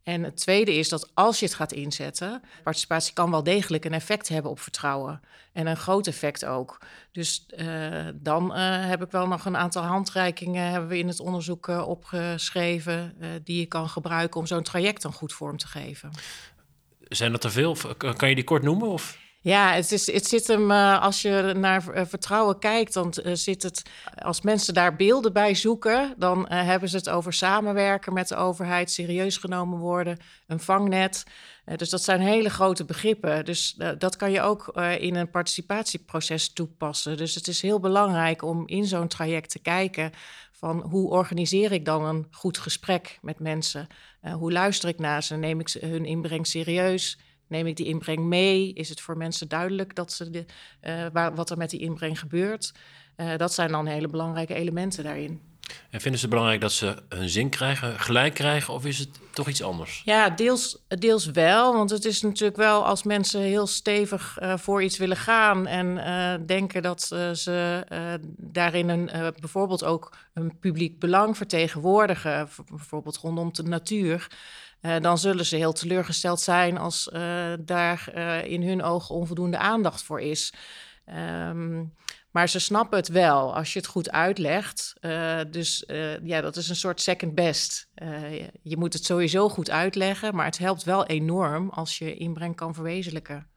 En 0.05 0.24
het 0.24 0.38
tweede 0.38 0.74
is 0.74 0.89
dat 0.89 1.12
als 1.13 1.39
je 1.39 1.45
het 1.45 1.55
gaat 1.55 1.71
inzetten, 1.71 2.41
participatie 2.63 3.13
kan 3.13 3.31
wel 3.31 3.43
degelijk 3.43 3.85
een 3.85 3.93
effect 3.93 4.27
hebben 4.27 4.51
op 4.51 4.59
vertrouwen. 4.59 5.21
En 5.53 5.67
een 5.67 5.77
groot 5.77 6.07
effect 6.07 6.45
ook. 6.45 6.77
Dus 7.12 7.45
uh, 7.57 8.07
dan 8.13 8.51
uh, 8.51 8.88
heb 8.88 9.03
ik 9.03 9.12
wel 9.12 9.27
nog 9.27 9.45
een 9.45 9.57
aantal 9.57 9.83
handreikingen 9.83 10.71
hebben 10.71 10.89
we 10.89 10.97
in 10.97 11.07
het 11.07 11.19
onderzoek 11.19 11.67
uh, 11.67 11.88
opgeschreven 11.88 13.15
die 13.43 13.59
je 13.59 13.65
kan 13.65 13.89
gebruiken 13.89 14.39
om 14.39 14.45
zo'n 14.45 14.63
traject 14.63 15.01
dan 15.01 15.13
goed 15.13 15.33
vorm 15.33 15.57
te 15.57 15.67
geven. 15.67 16.12
Zijn 17.00 17.31
dat 17.31 17.43
er 17.43 17.51
veel? 17.51 17.77
Kan 17.97 18.29
je 18.29 18.35
die 18.35 18.43
kort 18.43 18.63
noemen? 18.63 18.88
Of? 18.88 19.17
Ja, 19.46 19.74
het, 19.74 19.92
is, 19.92 20.12
het 20.12 20.28
zit 20.28 20.48
hem, 20.48 20.72
uh, 20.72 21.02
als 21.02 21.22
je 21.22 21.54
naar 21.58 21.84
uh, 21.96 22.02
vertrouwen 22.06 22.60
kijkt, 22.60 22.94
dan 22.94 23.14
uh, 23.24 23.34
zit 23.34 23.64
het, 23.64 23.82
als 24.16 24.42
mensen 24.42 24.74
daar 24.74 24.96
beelden 24.96 25.34
bij 25.34 25.56
zoeken, 25.56 26.14
dan 26.18 26.50
hebben 26.50 26.90
ze 26.90 26.96
het 26.98 27.10
over 27.10 27.34
samenwerken 27.34 28.14
met 28.14 28.28
de 28.28 28.36
overheid, 28.36 28.92
serieus 28.92 29.38
genomen 29.38 29.80
worden, 29.80 30.18
een 30.48 30.60
vangnet. 30.60 31.24
dus 31.75 31.90
dat 31.90 32.04
zijn 32.04 32.22
hele 32.22 32.50
grote 32.50 32.86
begrippen. 32.86 33.46
Dus 33.46 33.80
dat 33.98 34.16
kan 34.16 34.32
je 34.32 34.42
ook 34.42 34.68
in 35.00 35.16
een 35.16 35.30
participatieproces 35.30 36.54
toepassen. 36.54 37.18
Dus 37.18 37.36
het 37.36 37.48
is 37.48 37.62
heel 37.62 37.80
belangrijk 37.80 38.44
om 38.44 38.68
in 38.68 38.86
zo'n 38.86 39.08
traject 39.08 39.50
te 39.50 39.60
kijken 39.60 40.12
van 40.52 40.82
hoe 40.82 41.10
organiseer 41.10 41.72
ik 41.72 41.86
dan 41.86 42.06
een 42.06 42.28
goed 42.32 42.58
gesprek 42.58 43.20
met 43.22 43.40
mensen? 43.40 43.88
hoe 44.38 44.52
luister 44.52 44.90
ik 44.90 45.00
naar 45.00 45.24
ze? 45.24 45.36
Neem 45.36 45.60
ik 45.60 45.70
hun 45.80 46.06
inbreng 46.06 46.48
serieus? 46.48 47.18
Neem 47.48 47.68
ik 47.68 47.75
die 47.75 47.86
inbreng 47.86 48.20
mee? 48.20 48.74
Is 48.74 48.90
het 48.90 49.02
voor 49.02 49.18
mensen 49.18 49.48
duidelijk 49.48 49.96
dat 49.96 50.14
ze 50.14 50.30
de, 50.30 50.46
uh, 50.82 51.06
waar, 51.14 51.36
wat 51.36 51.50
er 51.50 51.58
met 51.58 51.70
die 51.70 51.80
inbreng 51.80 52.20
gebeurt? 52.20 52.74
Uh, 53.18 53.38
dat 53.38 53.54
zijn 53.54 53.72
dan 53.72 53.86
hele 53.86 54.08
belangrijke 54.08 54.54
elementen 54.54 55.04
daarin. 55.04 55.42
En 55.90 56.02
vinden 56.02 56.20
ze 56.20 56.28
belangrijk 56.28 56.62
dat 56.62 56.72
ze 56.72 56.96
hun 57.10 57.30
zin 57.30 57.50
krijgen, 57.50 58.00
gelijk 58.00 58.34
krijgen, 58.34 58.74
of 58.74 58.86
is 58.86 59.00
het 59.00 59.10
toch 59.34 59.48
iets 59.48 59.64
anders? 59.64 60.02
Ja, 60.06 60.30
deels, 60.30 60.78
deels 60.88 61.25
wel. 61.25 61.74
Want 61.74 61.90
het 61.90 62.06
is 62.06 62.22
natuurlijk 62.22 62.58
wel 62.58 62.86
als 62.86 63.04
mensen 63.04 63.42
heel 63.42 63.68
stevig 63.68 64.38
uh, 64.42 64.58
voor 64.58 64.84
iets 64.84 64.98
willen 64.98 65.18
gaan 65.18 65.68
en 65.68 65.98
uh, 65.98 66.48
denken 66.48 66.82
dat 66.82 67.10
uh, 67.14 67.32
ze 67.32 67.86
daarin 68.38 68.90
een, 68.90 69.10
bijvoorbeeld 69.40 69.84
ook 69.84 70.18
een 70.34 70.60
publiek 70.60 71.00
belang 71.00 71.38
vertegenwoordigen, 71.38 72.50
bijvoorbeeld 72.70 73.18
rondom 73.18 73.54
de 73.54 73.64
natuur. 73.64 74.28
Uh, 74.86 74.96
dan 75.00 75.18
zullen 75.18 75.46
ze 75.46 75.56
heel 75.56 75.74
teleurgesteld 75.74 76.39
zijn 76.39 76.77
als 76.77 77.10
uh, 77.13 77.54
daar 77.60 78.10
uh, 78.15 78.44
in 78.44 78.63
hun 78.63 78.84
ogen 78.84 79.15
onvoldoende 79.15 79.58
aandacht 79.58 80.04
voor 80.04 80.22
is. 80.22 80.54
Um, 81.50 81.94
maar 82.32 82.50
ze 82.50 82.60
snappen 82.60 82.98
het 82.98 83.08
wel 83.08 83.56
als 83.56 83.74
je 83.74 83.80
het 83.80 83.88
goed 83.88 84.12
uitlegt. 84.12 84.94
dus 85.50 85.84
ja, 86.24 86.42
dat 86.42 86.56
is 86.56 86.70
een 86.70 86.75
soort 86.75 87.01
second 87.01 87.36
best. 87.36 87.88
je 88.62 88.77
moet 88.77 88.94
het 88.94 89.06
sowieso 89.06 89.50
goed 89.50 89.70
uitleggen, 89.70 90.36
maar 90.36 90.46
het 90.46 90.58
helpt 90.58 90.84
wel 90.84 91.06
enorm 91.06 91.70
als 91.70 91.98
je 91.98 92.15
inbreng 92.15 92.56
kan 92.56 92.74
verwezenlijken. 92.74 93.48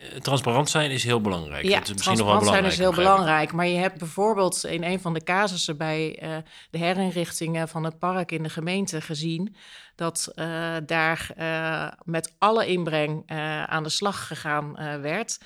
Eh, 0.00 0.08
transparant 0.08 0.70
zijn 0.70 0.90
is 0.90 1.04
heel 1.04 1.20
belangrijk. 1.20 1.64
Ja, 1.64 1.82
is 1.82 1.92
misschien 1.92 2.16
nog 2.16 2.26
wel 2.26 2.38
belangrijk, 2.38 2.72
zijn 2.72 2.88
is 2.88 2.94
heel 2.94 3.04
belangrijk. 3.04 3.52
Maar 3.52 3.66
je 3.66 3.78
hebt 3.78 3.98
bijvoorbeeld 3.98 4.64
in 4.64 4.84
een 4.84 5.00
van 5.00 5.14
de 5.14 5.22
casussen 5.22 5.76
bij 5.76 6.22
uh, 6.22 6.36
de 6.70 6.78
herinrichtingen 6.78 7.68
van 7.68 7.84
het 7.84 7.98
park 7.98 8.32
in 8.32 8.42
de 8.42 8.48
gemeente 8.48 9.00
gezien 9.00 9.56
dat 9.94 10.32
uh, 10.34 10.76
daar 10.86 11.30
uh, 11.38 11.88
met 12.04 12.34
alle 12.38 12.66
inbreng 12.66 13.30
aan 13.66 13.82
de 13.82 13.88
slag 13.88 14.26
gegaan 14.26 15.00
werd. 15.00 15.38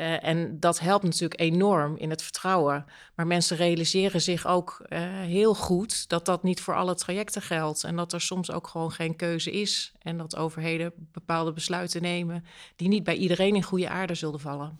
Uh, 0.00 0.24
en 0.24 0.60
dat 0.60 0.78
helpt 0.78 1.04
natuurlijk 1.04 1.40
enorm 1.40 1.96
in 1.96 2.10
het 2.10 2.22
vertrouwen. 2.22 2.86
Maar 3.14 3.26
mensen 3.26 3.56
realiseren 3.56 4.20
zich 4.20 4.46
ook 4.46 4.86
uh, 4.88 4.98
heel 5.20 5.54
goed 5.54 6.08
dat 6.08 6.24
dat 6.24 6.42
niet 6.42 6.60
voor 6.60 6.74
alle 6.74 6.94
trajecten 6.94 7.42
geldt. 7.42 7.84
En 7.84 7.96
dat 7.96 8.12
er 8.12 8.20
soms 8.20 8.50
ook 8.50 8.66
gewoon 8.66 8.92
geen 8.92 9.16
keuze 9.16 9.50
is. 9.50 9.92
En 10.02 10.18
dat 10.18 10.36
overheden 10.36 10.92
bepaalde 11.12 11.52
besluiten 11.52 12.02
nemen 12.02 12.44
die 12.76 12.88
niet 12.88 13.04
bij 13.04 13.16
iedereen 13.16 13.54
in 13.54 13.62
goede 13.62 13.88
aarde 13.88 14.14
zullen 14.14 14.40
vallen. 14.40 14.78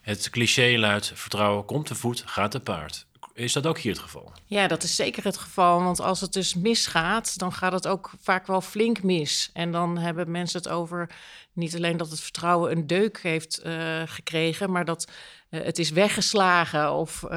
Het 0.00 0.30
cliché 0.30 0.78
luidt: 0.78 1.12
vertrouwen 1.14 1.64
komt 1.64 1.86
te 1.86 1.94
voet, 1.94 2.22
gaat 2.26 2.50
te 2.50 2.60
paard. 2.60 3.06
Is 3.34 3.52
dat 3.52 3.66
ook 3.66 3.78
hier 3.78 3.92
het 3.92 4.02
geval? 4.02 4.32
Ja, 4.44 4.66
dat 4.66 4.82
is 4.82 4.96
zeker 4.96 5.24
het 5.24 5.36
geval. 5.36 5.82
Want 5.82 6.00
als 6.00 6.20
het 6.20 6.32
dus 6.32 6.54
misgaat, 6.54 7.38
dan 7.38 7.52
gaat 7.52 7.72
het 7.72 7.86
ook 7.86 8.10
vaak 8.20 8.46
wel 8.46 8.60
flink 8.60 9.02
mis. 9.02 9.50
En 9.52 9.72
dan 9.72 9.98
hebben 9.98 10.30
mensen 10.30 10.58
het 10.58 10.68
over 10.68 11.10
niet 11.52 11.74
alleen 11.74 11.96
dat 11.96 12.10
het 12.10 12.20
vertrouwen 12.20 12.70
een 12.70 12.86
deuk 12.86 13.22
heeft 13.22 13.64
uh, 13.64 14.02
gekregen, 14.06 14.70
maar 14.70 14.84
dat 14.84 15.10
uh, 15.50 15.62
het 15.64 15.78
is 15.78 15.90
weggeslagen. 15.90 16.92
Of, 16.92 17.22
uh, 17.22 17.30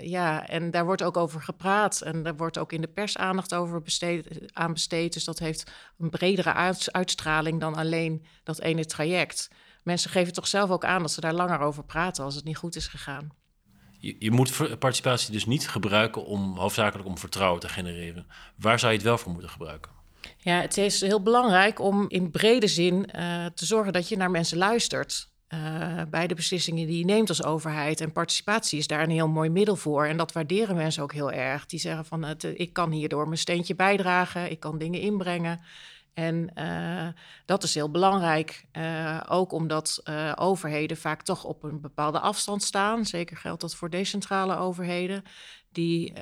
ja, 0.00 0.46
en 0.48 0.70
daar 0.70 0.84
wordt 0.84 1.02
ook 1.02 1.16
over 1.16 1.40
gepraat. 1.40 2.00
En 2.00 2.22
daar 2.22 2.36
wordt 2.36 2.58
ook 2.58 2.72
in 2.72 2.80
de 2.80 2.88
pers 2.88 3.16
aandacht 3.16 3.54
over 3.54 3.82
besteed, 3.82 4.52
aan 4.52 4.72
besteed. 4.72 5.12
Dus 5.12 5.24
dat 5.24 5.38
heeft 5.38 5.70
een 5.98 6.10
bredere 6.10 6.52
uit, 6.52 6.92
uitstraling 6.92 7.60
dan 7.60 7.74
alleen 7.74 8.24
dat 8.42 8.60
ene 8.60 8.84
traject. 8.84 9.48
Mensen 9.82 10.10
geven 10.10 10.32
toch 10.32 10.46
zelf 10.46 10.70
ook 10.70 10.84
aan 10.84 11.02
dat 11.02 11.12
ze 11.12 11.20
daar 11.20 11.34
langer 11.34 11.58
over 11.58 11.84
praten 11.84 12.24
als 12.24 12.34
het 12.34 12.44
niet 12.44 12.56
goed 12.56 12.76
is 12.76 12.86
gegaan. 12.86 13.42
Je, 14.04 14.16
je 14.18 14.30
moet 14.30 14.78
participatie 14.78 15.32
dus 15.32 15.46
niet 15.46 15.68
gebruiken 15.68 16.24
om 16.24 16.58
hoofdzakelijk 16.58 17.08
om 17.08 17.18
vertrouwen 17.18 17.60
te 17.60 17.68
genereren. 17.68 18.26
Waar 18.56 18.78
zou 18.78 18.92
je 18.92 18.98
het 18.98 19.06
wel 19.06 19.18
voor 19.18 19.32
moeten 19.32 19.50
gebruiken? 19.50 19.90
Ja, 20.38 20.60
het 20.60 20.76
is 20.76 21.00
heel 21.00 21.22
belangrijk 21.22 21.80
om 21.80 22.04
in 22.08 22.30
brede 22.30 22.66
zin 22.66 22.94
uh, 22.94 23.46
te 23.54 23.66
zorgen 23.66 23.92
dat 23.92 24.08
je 24.08 24.16
naar 24.16 24.30
mensen 24.30 24.58
luistert. 24.58 25.32
Uh, 25.48 26.02
bij 26.10 26.26
de 26.26 26.34
beslissingen 26.34 26.86
die 26.86 26.98
je 26.98 27.04
neemt 27.04 27.28
als 27.28 27.44
overheid. 27.44 28.00
En 28.00 28.12
participatie 28.12 28.78
is 28.78 28.86
daar 28.86 29.02
een 29.02 29.10
heel 29.10 29.28
mooi 29.28 29.50
middel 29.50 29.76
voor. 29.76 30.06
En 30.06 30.16
dat 30.16 30.32
waarderen 30.32 30.76
mensen 30.76 31.02
ook 31.02 31.12
heel 31.12 31.32
erg. 31.32 31.66
Die 31.66 31.80
zeggen 31.80 32.04
van, 32.04 32.24
het, 32.24 32.44
ik 32.44 32.72
kan 32.72 32.90
hierdoor 32.90 33.26
mijn 33.26 33.38
steentje 33.38 33.74
bijdragen, 33.74 34.50
ik 34.50 34.60
kan 34.60 34.78
dingen 34.78 35.00
inbrengen. 35.00 35.60
En 36.14 36.50
uh, 36.58 37.08
dat 37.44 37.62
is 37.62 37.74
heel 37.74 37.90
belangrijk, 37.90 38.64
uh, 38.72 39.20
ook 39.28 39.52
omdat 39.52 40.00
uh, 40.04 40.32
overheden 40.36 40.96
vaak 40.96 41.22
toch 41.22 41.44
op 41.44 41.62
een 41.62 41.80
bepaalde 41.80 42.18
afstand 42.18 42.62
staan. 42.62 43.06
Zeker 43.06 43.36
geldt 43.36 43.60
dat 43.60 43.74
voor 43.74 43.90
decentrale 43.90 44.56
overheden, 44.56 45.24
die 45.72 46.12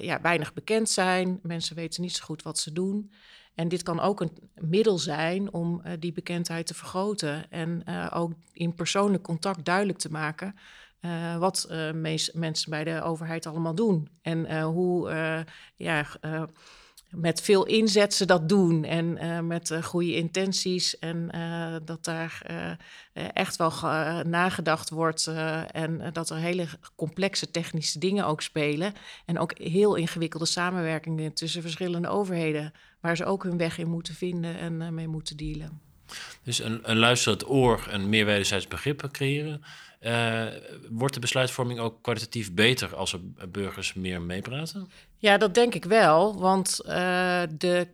ja, 0.00 0.20
weinig 0.20 0.52
bekend 0.52 0.90
zijn. 0.90 1.38
Mensen 1.42 1.76
weten 1.76 2.02
niet 2.02 2.16
zo 2.16 2.24
goed 2.24 2.42
wat 2.42 2.58
ze 2.58 2.72
doen. 2.72 3.12
En 3.54 3.68
dit 3.68 3.82
kan 3.82 4.00
ook 4.00 4.20
een 4.20 4.32
middel 4.54 4.98
zijn 4.98 5.52
om 5.52 5.82
die 5.98 6.12
bekendheid 6.12 6.66
te 6.66 6.74
vergroten 6.74 7.50
en 7.50 7.82
ook 8.12 8.32
in 8.52 8.74
persoonlijk 8.74 9.22
contact 9.22 9.64
duidelijk 9.64 9.98
te 9.98 10.10
maken. 10.10 10.54
wat 11.38 11.68
mensen 12.32 12.70
bij 12.70 12.84
de 12.84 13.02
overheid 13.02 13.46
allemaal 13.46 13.74
doen 13.74 14.08
en 14.22 14.62
hoe 14.62 15.10
ja, 15.76 16.06
met 17.14 17.40
veel 17.40 17.66
inzet 17.66 18.14
ze 18.14 18.24
dat 18.24 18.48
doen 18.48 18.84
en 18.84 19.24
uh, 19.24 19.40
met 19.40 19.70
uh, 19.70 19.82
goede 19.82 20.14
intenties 20.14 20.98
en 20.98 21.28
uh, 21.34 21.76
dat 21.84 22.04
daar 22.04 22.42
echt 23.12 23.56
wel 23.56 23.72
nagedacht 24.26 24.90
wordt 24.90 25.26
en 25.72 26.10
dat 26.12 26.30
er 26.30 26.36
hele 26.36 26.66
complexe 26.96 27.50
technische 27.50 27.98
dingen 27.98 28.26
ook 28.26 28.42
spelen 28.42 28.92
en 29.24 29.38
ook 29.38 29.58
heel 29.58 29.94
ingewikkelde 29.94 30.46
samenwerkingen 30.46 31.32
tussen 31.32 31.62
verschillende 31.62 32.08
overheden 32.08 32.72
waar 33.00 33.16
ze 33.16 33.24
ook 33.24 33.42
hun 33.42 33.56
weg 33.56 33.78
in 33.78 33.88
moeten 33.88 34.14
vinden 34.14 34.58
en 34.58 34.94
mee 34.94 35.08
moeten 35.08 35.36
dealen. 35.36 35.80
Dus 36.42 36.58
een, 36.58 36.90
een 36.90 36.98
luisterend 36.98 37.48
oor 37.48 37.86
en 37.90 38.08
meer 38.08 38.24
wederzijds 38.24 38.68
begrip 38.68 39.08
creëren. 39.10 39.62
Uh, 40.04 40.46
wordt 40.90 41.14
de 41.14 41.20
besluitvorming 41.20 41.78
ook 41.78 42.02
kwalitatief 42.02 42.54
beter 42.54 42.96
als 42.96 43.12
er 43.12 43.20
burgers 43.50 43.94
meer 43.94 44.22
meepraten? 44.22 44.90
Ja, 45.16 45.38
dat 45.38 45.54
denk 45.54 45.74
ik 45.74 45.84
wel. 45.84 46.38
Want 46.40 46.80
uh, 46.86 46.92
de 47.58 47.88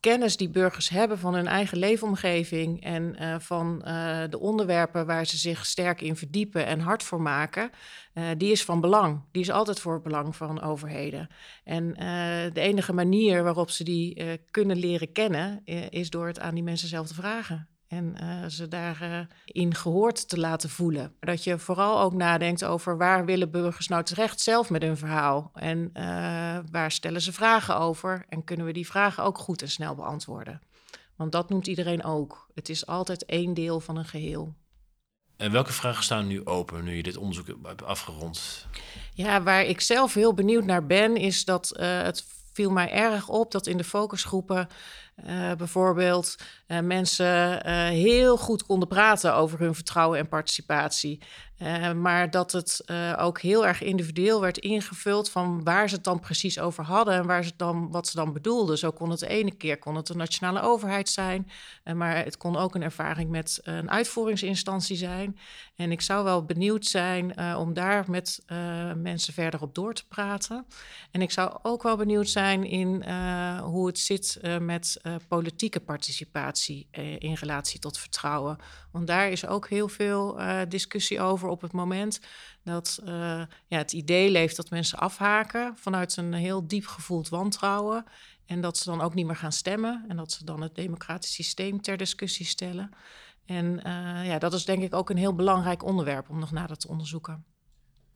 kennis 0.00 0.36
die 0.36 0.48
burgers 0.48 0.88
hebben 0.88 1.18
van 1.18 1.34
hun 1.34 1.46
eigen 1.46 1.78
leefomgeving 1.78 2.84
en 2.84 3.16
uh, 3.20 3.34
van 3.38 3.78
de 4.30 4.38
onderwerpen 4.38 5.06
waar 5.06 5.26
ze 5.26 5.36
zich 5.36 5.66
sterk 5.66 6.00
in 6.00 6.16
verdiepen 6.16 6.66
en 6.66 6.80
hard 6.80 7.02
voor 7.02 7.20
maken, 7.20 7.70
die 8.36 8.50
is 8.50 8.64
van 8.64 8.80
belang. 8.80 9.20
Die 9.32 9.42
is 9.42 9.50
altijd 9.50 9.80
voor 9.80 9.94
het 9.94 10.02
belang 10.02 10.36
van 10.36 10.62
overheden. 10.62 11.28
En 11.64 11.92
de 12.52 12.60
enige 12.60 12.92
manier 12.92 13.42
waarop 13.42 13.70
ze 13.70 13.84
die 13.84 14.40
kunnen 14.50 14.76
leren 14.76 15.12
kennen, 15.12 15.64
is 15.90 16.10
door 16.10 16.26
het 16.26 16.40
aan 16.40 16.54
die 16.54 16.64
mensen 16.64 16.88
zelf 16.88 17.06
te 17.06 17.14
vragen. 17.14 17.68
En 17.88 18.16
uh, 18.22 18.46
ze 18.46 18.68
daarin 18.68 19.28
uh, 19.52 19.74
gehoord 19.74 20.28
te 20.28 20.38
laten 20.38 20.70
voelen. 20.70 21.14
Dat 21.20 21.44
je 21.44 21.58
vooral 21.58 22.00
ook 22.00 22.12
nadenkt 22.12 22.64
over 22.64 22.96
waar 22.96 23.24
willen 23.24 23.50
burgers 23.50 23.88
nou 23.88 24.02
terecht 24.02 24.40
zelf 24.40 24.70
met 24.70 24.82
hun 24.82 24.96
verhaal. 24.96 25.50
En 25.54 25.90
uh, 25.94 26.58
waar 26.70 26.90
stellen 26.90 27.20
ze 27.20 27.32
vragen 27.32 27.76
over. 27.78 28.24
En 28.28 28.44
kunnen 28.44 28.66
we 28.66 28.72
die 28.72 28.86
vragen 28.86 29.24
ook 29.24 29.38
goed 29.38 29.62
en 29.62 29.70
snel 29.70 29.94
beantwoorden. 29.94 30.60
Want 31.16 31.32
dat 31.32 31.48
noemt 31.48 31.66
iedereen 31.66 32.04
ook. 32.04 32.50
Het 32.54 32.68
is 32.68 32.86
altijd 32.86 33.24
één 33.24 33.54
deel 33.54 33.80
van 33.80 33.96
een 33.96 34.04
geheel. 34.04 34.54
En 35.36 35.52
welke 35.52 35.72
vragen 35.72 36.04
staan 36.04 36.26
nu 36.26 36.44
open 36.44 36.84
nu 36.84 36.96
je 36.96 37.02
dit 37.02 37.16
onderzoek 37.16 37.46
hebt 37.62 37.84
afgerond? 37.84 38.66
Ja, 39.14 39.42
waar 39.42 39.64
ik 39.64 39.80
zelf 39.80 40.14
heel 40.14 40.34
benieuwd 40.34 40.64
naar 40.64 40.86
ben, 40.86 41.16
is 41.16 41.44
dat 41.44 41.72
het 41.78 42.24
viel 42.52 42.70
mij 42.70 42.90
erg 42.90 43.28
op 43.28 43.52
dat 43.52 43.66
in 43.66 43.76
de 43.76 43.84
focusgroepen 43.84 44.68
Uh, 45.24 45.52
bijvoorbeeld 45.52 46.36
uh, 46.68 46.78
mensen 46.80 47.66
uh, 47.66 47.86
heel 47.88 48.36
goed 48.36 48.62
konden 48.62 48.88
praten 48.88 49.34
over 49.34 49.58
hun 49.58 49.74
vertrouwen 49.74 50.18
en 50.18 50.28
participatie. 50.28 51.20
Uh, 51.62 51.92
maar 51.92 52.30
dat 52.30 52.52
het 52.52 52.82
uh, 52.86 53.12
ook 53.18 53.40
heel 53.40 53.66
erg 53.66 53.82
individueel 53.82 54.40
werd 54.40 54.58
ingevuld 54.58 55.30
van 55.30 55.64
waar 55.64 55.88
ze 55.88 55.94
het 55.94 56.04
dan 56.04 56.20
precies 56.20 56.58
over 56.58 56.84
hadden 56.84 57.14
en 57.14 57.26
waar 57.26 57.44
ze 57.44 57.52
dan, 57.56 57.90
wat 57.90 58.08
ze 58.08 58.16
dan 58.16 58.32
bedoelden. 58.32 58.78
Zo 58.78 58.90
kon 58.90 59.10
het 59.10 59.18
de 59.18 59.28
ene 59.28 59.50
keer 59.50 59.78
kon 59.78 59.94
het 59.94 60.06
de 60.06 60.14
nationale 60.14 60.60
overheid 60.60 61.08
zijn, 61.08 61.50
uh, 61.84 61.94
maar 61.94 62.16
het 62.16 62.36
kon 62.36 62.56
ook 62.56 62.74
een 62.74 62.82
ervaring 62.82 63.30
met 63.30 63.60
een 63.62 63.90
uitvoeringsinstantie 63.90 64.96
zijn. 64.96 65.38
En 65.76 65.90
ik 65.90 66.00
zou 66.00 66.24
wel 66.24 66.44
benieuwd 66.44 66.86
zijn 66.86 67.56
om 67.56 67.74
daar 67.74 68.04
met 68.08 68.42
mensen 68.96 69.34
verder 69.34 69.62
op 69.62 69.74
door 69.74 69.94
te 69.94 70.06
praten. 70.08 70.66
En 71.10 71.22
ik 71.22 71.30
zou 71.30 71.58
ook 71.62 71.82
wel 71.82 71.96
benieuwd 71.96 72.28
zijn 72.28 72.64
in 72.64 73.10
hoe 73.60 73.86
het 73.86 73.98
zit 73.98 74.40
met 74.60 75.00
politieke 75.28 75.80
participatie 75.80 76.88
in 77.18 77.34
relatie 77.34 77.80
tot 77.80 77.98
vertrouwen. 77.98 78.58
Want 78.90 79.06
daar 79.06 79.28
is 79.28 79.46
ook 79.46 79.68
heel 79.68 79.88
veel 79.88 80.38
discussie 80.68 81.20
over 81.20 81.45
op 81.46 81.60
het 81.60 81.72
moment 81.72 82.20
dat 82.64 83.00
uh, 83.04 83.10
ja, 83.66 83.78
het 83.78 83.92
idee 83.92 84.30
leeft 84.30 84.56
dat 84.56 84.70
mensen 84.70 84.98
afhaken 84.98 85.76
vanuit 85.76 86.16
een 86.16 86.32
heel 86.32 86.66
diep 86.66 86.86
gevoeld 86.86 87.28
wantrouwen. 87.28 88.04
En 88.46 88.60
dat 88.60 88.78
ze 88.78 88.90
dan 88.90 89.00
ook 89.00 89.14
niet 89.14 89.26
meer 89.26 89.36
gaan 89.36 89.52
stemmen 89.52 90.04
en 90.08 90.16
dat 90.16 90.32
ze 90.32 90.44
dan 90.44 90.60
het 90.60 90.74
democratisch 90.74 91.34
systeem 91.34 91.80
ter 91.80 91.96
discussie 91.96 92.46
stellen. 92.46 92.90
En 93.46 93.80
uh, 93.86 94.26
ja, 94.26 94.38
dat 94.38 94.52
is 94.52 94.64
denk 94.64 94.82
ik 94.82 94.94
ook 94.94 95.10
een 95.10 95.16
heel 95.16 95.34
belangrijk 95.34 95.84
onderwerp 95.84 96.30
om 96.30 96.38
nog 96.38 96.50
nader 96.50 96.76
te 96.76 96.88
onderzoeken. 96.88 97.44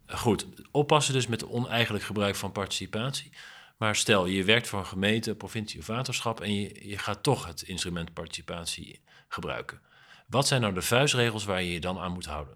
Goed, 0.07 0.47
oppassen 0.71 1.15
dus 1.15 1.27
met 1.27 1.47
oneigenlijk 1.47 2.05
gebruik 2.05 2.37
van 2.37 2.53
participatie. 2.53 3.33
Maar 3.79 3.97
stel, 3.97 4.27
je 4.27 4.45
werkt 4.45 4.69
voor 4.69 4.79
een 4.79 4.87
gemeente, 4.87 5.35
provincie 5.35 5.81
of 5.81 5.87
waterschap 5.87 6.41
en 6.41 6.55
je, 6.55 6.89
je 6.89 6.99
gaat 6.99 7.23
toch 7.23 7.47
het 7.47 7.63
instrument 7.63 8.13
participatie 8.13 9.01
gebruiken. 9.29 9.81
Wat 10.27 10.47
zijn 10.47 10.61
nou 10.61 10.75
de 10.75 10.83
vuistregels 10.83 11.45
waar 11.45 11.63
je 11.63 11.73
je 11.73 11.81
dan 11.81 11.99
aan 11.99 12.13
moet 12.13 12.27
houden? 12.27 12.55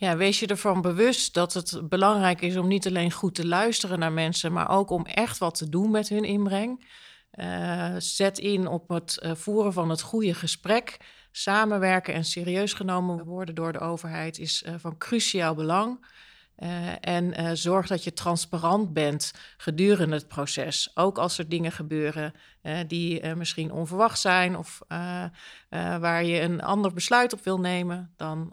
Ja, 0.00 0.16
wees 0.16 0.40
je 0.40 0.46
ervan 0.46 0.80
bewust 0.80 1.34
dat 1.34 1.54
het 1.54 1.88
belangrijk 1.88 2.40
is 2.40 2.56
om 2.56 2.68
niet 2.68 2.86
alleen 2.86 3.12
goed 3.12 3.34
te 3.34 3.46
luisteren 3.46 3.98
naar 3.98 4.12
mensen, 4.12 4.52
maar 4.52 4.70
ook 4.70 4.90
om 4.90 5.06
echt 5.06 5.38
wat 5.38 5.54
te 5.54 5.68
doen 5.68 5.90
met 5.90 6.08
hun 6.08 6.24
inbreng. 6.24 6.86
Uh, 7.32 7.94
zet 7.98 8.38
in 8.38 8.66
op 8.66 8.88
het 8.88 9.18
uh, 9.22 9.34
voeren 9.34 9.72
van 9.72 9.90
het 9.90 10.00
goede 10.00 10.34
gesprek. 10.34 10.96
Samenwerken 11.30 12.14
en 12.14 12.24
serieus 12.24 12.72
genomen 12.72 13.24
worden 13.24 13.54
door 13.54 13.72
de 13.72 13.78
overheid 13.78 14.38
is 14.38 14.62
uh, 14.66 14.74
van 14.76 14.98
cruciaal 14.98 15.54
belang. 15.54 16.06
Uh, 16.62 16.92
en 17.00 17.40
uh, 17.40 17.50
zorg 17.52 17.86
dat 17.86 18.04
je 18.04 18.12
transparant 18.12 18.92
bent 18.92 19.32
gedurende 19.56 20.16
het 20.16 20.28
proces. 20.28 20.90
Ook 20.94 21.18
als 21.18 21.38
er 21.38 21.48
dingen 21.48 21.72
gebeuren 21.72 22.32
uh, 22.62 22.78
die 22.86 23.34
misschien 23.34 23.72
onverwacht 23.72 24.18
zijn 24.18 24.56
of 24.56 24.80
waar 26.00 26.24
je 26.24 26.40
een 26.40 26.62
ander 26.62 26.92
besluit 26.92 27.32
op 27.32 27.44
wil 27.44 27.60
nemen, 27.60 28.12
dan 28.16 28.52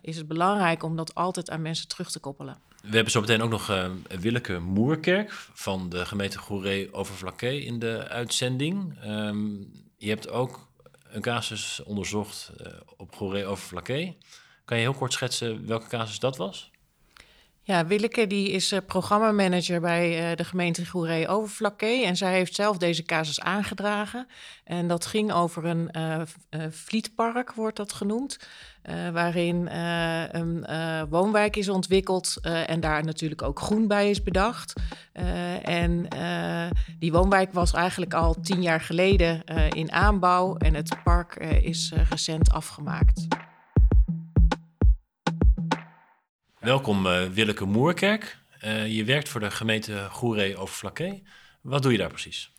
is 0.00 0.16
het 0.16 0.28
belangrijk 0.28 0.82
om 0.82 0.96
dat 0.96 1.14
altijd 1.14 1.50
aan 1.50 1.62
mensen 1.62 1.88
terug 1.88 2.10
te 2.10 2.18
koppelen. 2.18 2.58
We 2.82 2.94
hebben 2.94 3.12
zo 3.12 3.20
meteen 3.20 3.42
ook 3.42 3.50
nog 3.50 3.90
Willeke 4.20 4.58
Moerkerk 4.58 5.30
van 5.52 5.88
de 5.88 6.06
gemeente 6.06 6.38
Goeree 6.38 6.92
over 6.92 7.32
in 7.42 7.78
de 7.78 8.08
uitzending. 8.08 9.04
Um, 9.04 9.72
je 9.96 10.08
hebt 10.08 10.28
ook 10.28 10.68
een 11.02 11.22
casus 11.22 11.82
onderzocht 11.82 12.52
op 12.96 13.16
Goeree 13.16 13.46
over 13.46 13.82
Kan 14.64 14.76
je 14.76 14.82
heel 14.82 14.94
kort 14.94 15.12
schetsen 15.12 15.66
welke 15.66 15.88
casus 15.88 16.18
dat 16.18 16.36
was? 16.36 16.69
Ja, 17.70 17.86
Willeke 17.86 18.26
die 18.26 18.50
is 18.50 18.72
uh, 18.72 18.78
programmamanager 18.86 19.80
bij 19.80 20.30
uh, 20.30 20.36
de 20.36 20.44
gemeente 20.44 20.86
Goeree 20.86 21.28
Overflakkee. 21.28 22.04
En 22.04 22.16
zij 22.16 22.32
heeft 22.32 22.54
zelf 22.54 22.78
deze 22.78 23.02
casus 23.02 23.40
aangedragen. 23.40 24.26
En 24.64 24.88
dat 24.88 25.06
ging 25.06 25.32
over 25.32 25.64
een 25.64 25.90
uh, 25.96 26.20
vlietpark, 26.70 27.52
wordt 27.52 27.76
dat 27.76 27.92
genoemd. 27.92 28.38
waarin 29.12 29.68
een 30.30 30.66
woonwijk 31.08 31.56
is 31.56 31.68
ontwikkeld 31.68 32.36
en 32.42 32.80
daar 32.80 33.04
natuurlijk 33.04 33.42
ook 33.42 33.60
groen 33.60 33.88
bij 33.88 34.10
is 34.10 34.22
bedacht. 34.22 34.72
en 35.62 36.08
die 36.98 37.12
woonwijk 37.12 37.52
was 37.52 37.72
eigenlijk 37.72 38.14
al 38.14 38.40
tien 38.40 38.62
jaar 38.62 38.80
geleden 38.80 39.44
in 39.74 39.92
aanbouw 39.92 40.56
en 40.56 40.74
het 40.74 41.02
park 41.04 41.36
is 41.62 41.92
recent 42.08 42.52
afgemaakt. 42.52 43.26
Welkom 46.60 47.06
uh, 47.06 47.26
Willeke 47.26 47.64
Moerkerk. 47.64 48.38
Uh, 48.64 48.96
je 48.96 49.04
werkt 49.04 49.28
voor 49.28 49.40
de 49.40 49.50
gemeente 49.50 50.06
Goeree 50.10 50.56
Overflakkee. 50.56 51.22
Wat 51.60 51.82
doe 51.82 51.92
je 51.92 51.98
daar 51.98 52.08
precies? 52.08 52.52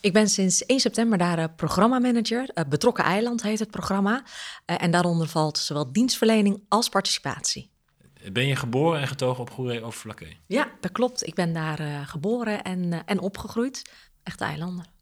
Ik 0.00 0.12
ben 0.12 0.28
sinds 0.28 0.66
1 0.66 0.80
september 0.80 1.18
daar 1.18 1.38
uh, 1.38 1.44
programmamanager. 1.56 2.48
Betrokken 2.68 3.04
Eiland 3.04 3.42
heet 3.42 3.58
het 3.58 3.70
programma. 3.70 4.24
En 4.64 4.90
daaronder 4.90 5.28
valt 5.28 5.58
zowel 5.58 5.92
dienstverlening 5.92 6.64
als 6.68 6.88
participatie. 6.88 7.70
Ben 8.32 8.46
je 8.46 8.56
geboren 8.56 9.00
en 9.00 9.08
getogen 9.08 9.40
op 9.40 9.50
Goeree 9.50 9.82
Overflakkee? 9.82 10.36
Ja, 10.46 10.70
dat 10.80 10.92
klopt. 10.92 11.26
Ik 11.26 11.34
ben 11.34 11.52
daar 11.52 12.06
geboren 12.06 12.62
en, 12.62 13.02
en 13.06 13.20
opgegroeid. 13.20 13.82
Echte 14.22 14.44
eilanden. 14.44 14.93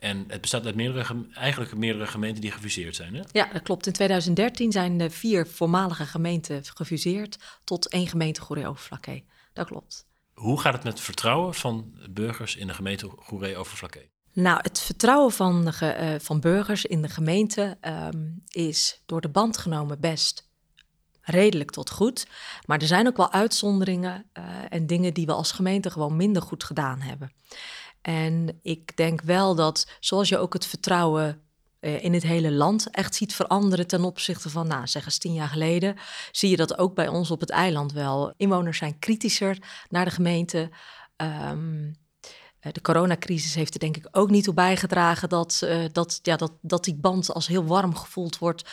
En 0.00 0.24
het 0.28 0.40
bestaat 0.40 0.66
uit 0.66 0.74
meerdere, 0.74 1.26
eigenlijk 1.32 1.76
meerdere 1.76 2.06
gemeenten 2.06 2.40
die 2.40 2.50
gefuseerd 2.50 2.96
zijn, 2.96 3.14
hè? 3.14 3.22
Ja, 3.32 3.48
dat 3.52 3.62
klopt. 3.62 3.86
In 3.86 3.92
2013 3.92 4.72
zijn 4.72 4.98
de 4.98 5.10
vier 5.10 5.46
voormalige 5.46 6.04
gemeenten 6.04 6.64
gefuseerd 6.74 7.38
tot 7.64 7.88
één 7.88 8.06
gemeente 8.06 8.40
Goeree-Overflakkee. 8.40 9.26
Dat 9.52 9.66
klopt. 9.66 10.06
Hoe 10.32 10.60
gaat 10.60 10.72
het 10.72 10.84
met 10.84 10.92
het 10.92 11.02
vertrouwen 11.02 11.54
van 11.54 11.94
burgers 12.10 12.56
in 12.56 12.66
de 12.66 12.74
gemeente 12.74 13.10
Goeree-Overflakkee? 13.16 14.10
Nou, 14.32 14.58
het 14.62 14.80
vertrouwen 14.80 15.32
van, 15.32 15.64
de, 15.64 15.96
uh, 16.00 16.20
van 16.20 16.40
burgers 16.40 16.84
in 16.84 17.02
de 17.02 17.08
gemeente 17.08 17.78
um, 18.12 18.42
is 18.48 19.02
door 19.06 19.20
de 19.20 19.28
band 19.28 19.56
genomen 19.58 20.00
best 20.00 20.48
redelijk 21.22 21.70
tot 21.70 21.90
goed. 21.90 22.26
Maar 22.66 22.80
er 22.80 22.86
zijn 22.86 23.06
ook 23.06 23.16
wel 23.16 23.32
uitzonderingen 23.32 24.30
uh, 24.38 24.44
en 24.68 24.86
dingen 24.86 25.14
die 25.14 25.26
we 25.26 25.32
als 25.32 25.52
gemeente 25.52 25.90
gewoon 25.90 26.16
minder 26.16 26.42
goed 26.42 26.64
gedaan 26.64 27.00
hebben. 27.00 27.32
En 28.02 28.58
ik 28.62 28.96
denk 28.96 29.22
wel 29.22 29.54
dat, 29.54 29.90
zoals 30.00 30.28
je 30.28 30.38
ook 30.38 30.52
het 30.52 30.66
vertrouwen 30.66 31.42
uh, 31.80 32.04
in 32.04 32.12
het 32.12 32.22
hele 32.22 32.52
land 32.52 32.90
echt 32.90 33.14
ziet 33.14 33.34
veranderen 33.34 33.86
ten 33.86 34.04
opzichte 34.04 34.50
van, 34.50 34.66
nou, 34.66 34.86
zeg 34.86 35.04
eens 35.04 35.18
tien 35.18 35.32
jaar 35.32 35.48
geleden, 35.48 35.96
zie 36.32 36.50
je 36.50 36.56
dat 36.56 36.78
ook 36.78 36.94
bij 36.94 37.08
ons 37.08 37.30
op 37.30 37.40
het 37.40 37.50
eiland 37.50 37.92
wel. 37.92 38.32
Inwoners 38.36 38.78
zijn 38.78 38.98
kritischer 38.98 39.58
naar 39.88 40.04
de 40.04 40.10
gemeente. 40.10 40.70
Um, 41.16 41.98
de 42.60 42.80
coronacrisis 42.80 43.54
heeft 43.54 43.74
er 43.74 43.80
denk 43.80 43.96
ik 43.96 44.08
ook 44.10 44.30
niet 44.30 44.44
toe 44.44 44.54
bijgedragen 44.54 45.28
dat, 45.28 45.60
uh, 45.64 45.84
dat, 45.92 46.18
ja, 46.22 46.36
dat, 46.36 46.52
dat 46.60 46.84
die 46.84 46.94
band 46.94 47.32
als 47.32 47.46
heel 47.46 47.64
warm 47.64 47.94
gevoeld 47.94 48.38
wordt. 48.38 48.70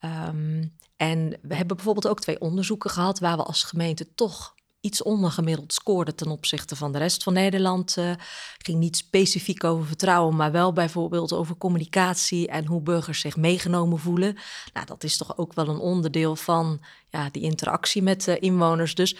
Um, 0.00 0.76
en 0.96 1.28
we 1.42 1.54
hebben 1.54 1.76
bijvoorbeeld 1.76 2.08
ook 2.08 2.20
twee 2.20 2.40
onderzoeken 2.40 2.90
gehad 2.90 3.18
waar 3.18 3.36
we 3.36 3.42
als 3.42 3.64
gemeente 3.64 4.14
toch 4.14 4.54
iets 4.82 5.02
ondergemiddeld 5.02 5.72
scoorde 5.72 6.14
ten 6.14 6.30
opzichte 6.30 6.76
van 6.76 6.92
de 6.92 6.98
rest 6.98 7.22
van 7.22 7.32
Nederland. 7.32 7.96
Uh, 7.96 8.12
ging 8.58 8.78
niet 8.78 8.96
specifiek 8.96 9.64
over 9.64 9.86
vertrouwen, 9.86 10.36
maar 10.36 10.52
wel 10.52 10.72
bijvoorbeeld 10.72 11.32
over 11.32 11.56
communicatie 11.56 12.48
en 12.48 12.66
hoe 12.66 12.80
burgers 12.80 13.20
zich 13.20 13.36
meegenomen 13.36 13.98
voelen. 13.98 14.36
Nou, 14.72 14.86
dat 14.86 15.04
is 15.04 15.16
toch 15.16 15.38
ook 15.38 15.52
wel 15.52 15.68
een 15.68 15.78
onderdeel 15.78 16.36
van 16.36 16.80
ja, 17.10 17.30
die 17.30 17.42
interactie 17.42 18.02
met 18.02 18.26
uh, 18.26 18.36
inwoners. 18.40 18.94
Dus 18.94 19.16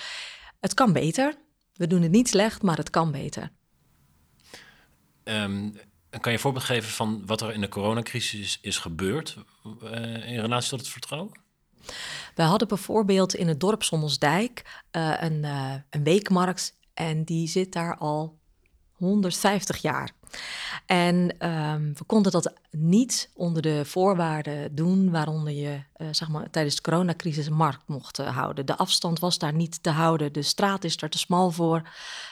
het 0.61 0.75
kan 0.75 0.93
beter. 0.93 1.35
We 1.73 1.87
doen 1.87 2.03
het 2.03 2.11
niet 2.11 2.29
slecht, 2.29 2.63
maar 2.63 2.77
het 2.77 2.91
kan 2.91 3.11
beter. 3.11 3.51
Um, 5.25 5.77
kan 6.11 6.33
je 6.33 6.33
een 6.33 6.39
voorbeeld 6.39 6.65
geven 6.65 6.91
van 6.91 7.23
wat 7.27 7.41
er 7.41 7.53
in 7.53 7.61
de 7.61 7.69
coronacrisis 7.69 8.59
is, 8.61 8.79
gebeurd 8.79 9.37
uh, 9.83 10.31
in 10.31 10.41
relatie 10.41 10.71
tot 10.71 10.81
het 10.81 10.89
vertrouwen? 10.89 11.42
We 12.35 12.43
hadden 12.43 12.69
bijvoorbeeld 12.69 13.35
in 13.35 13.49
het 13.49 13.61
dorp 13.61 13.83
Sommelsdijk 13.83 14.83
uh, 14.93 15.15
een, 15.21 15.43
uh, 15.45 15.75
een 15.91 16.05
weekmarkt 16.05 16.77
en 16.95 17.25
die 17.25 17.49
zit 17.49 17.73
daar 17.73 17.97
al 17.97 18.41
150 18.93 19.77
jaar. 19.77 20.11
En 20.87 21.49
um, 21.49 21.95
we 21.95 22.05
konden 22.07 22.33
dat 22.33 22.53
niet 22.71 23.31
onder 23.35 23.63
de 23.63 23.85
voorwaarden 23.85 24.75
doen 24.75 25.11
waaronder 25.11 25.53
je 25.53 25.83
uh, 25.97 26.09
zeg 26.11 26.29
maar, 26.29 26.51
tijdens 26.51 26.75
de 26.75 26.83
coronacrisis 26.83 27.47
een 27.47 27.55
markt 27.55 27.83
mocht 27.87 28.17
houden. 28.17 28.67
De 28.67 28.77
afstand 28.77 29.19
was 29.19 29.39
daar 29.39 29.53
niet 29.53 29.83
te 29.83 29.91
houden, 29.91 30.33
de 30.33 30.43
straat 30.43 30.85
is 30.85 31.03
er 31.03 31.11
te 31.11 31.19
smal 31.19 31.51
voor. 31.51 31.89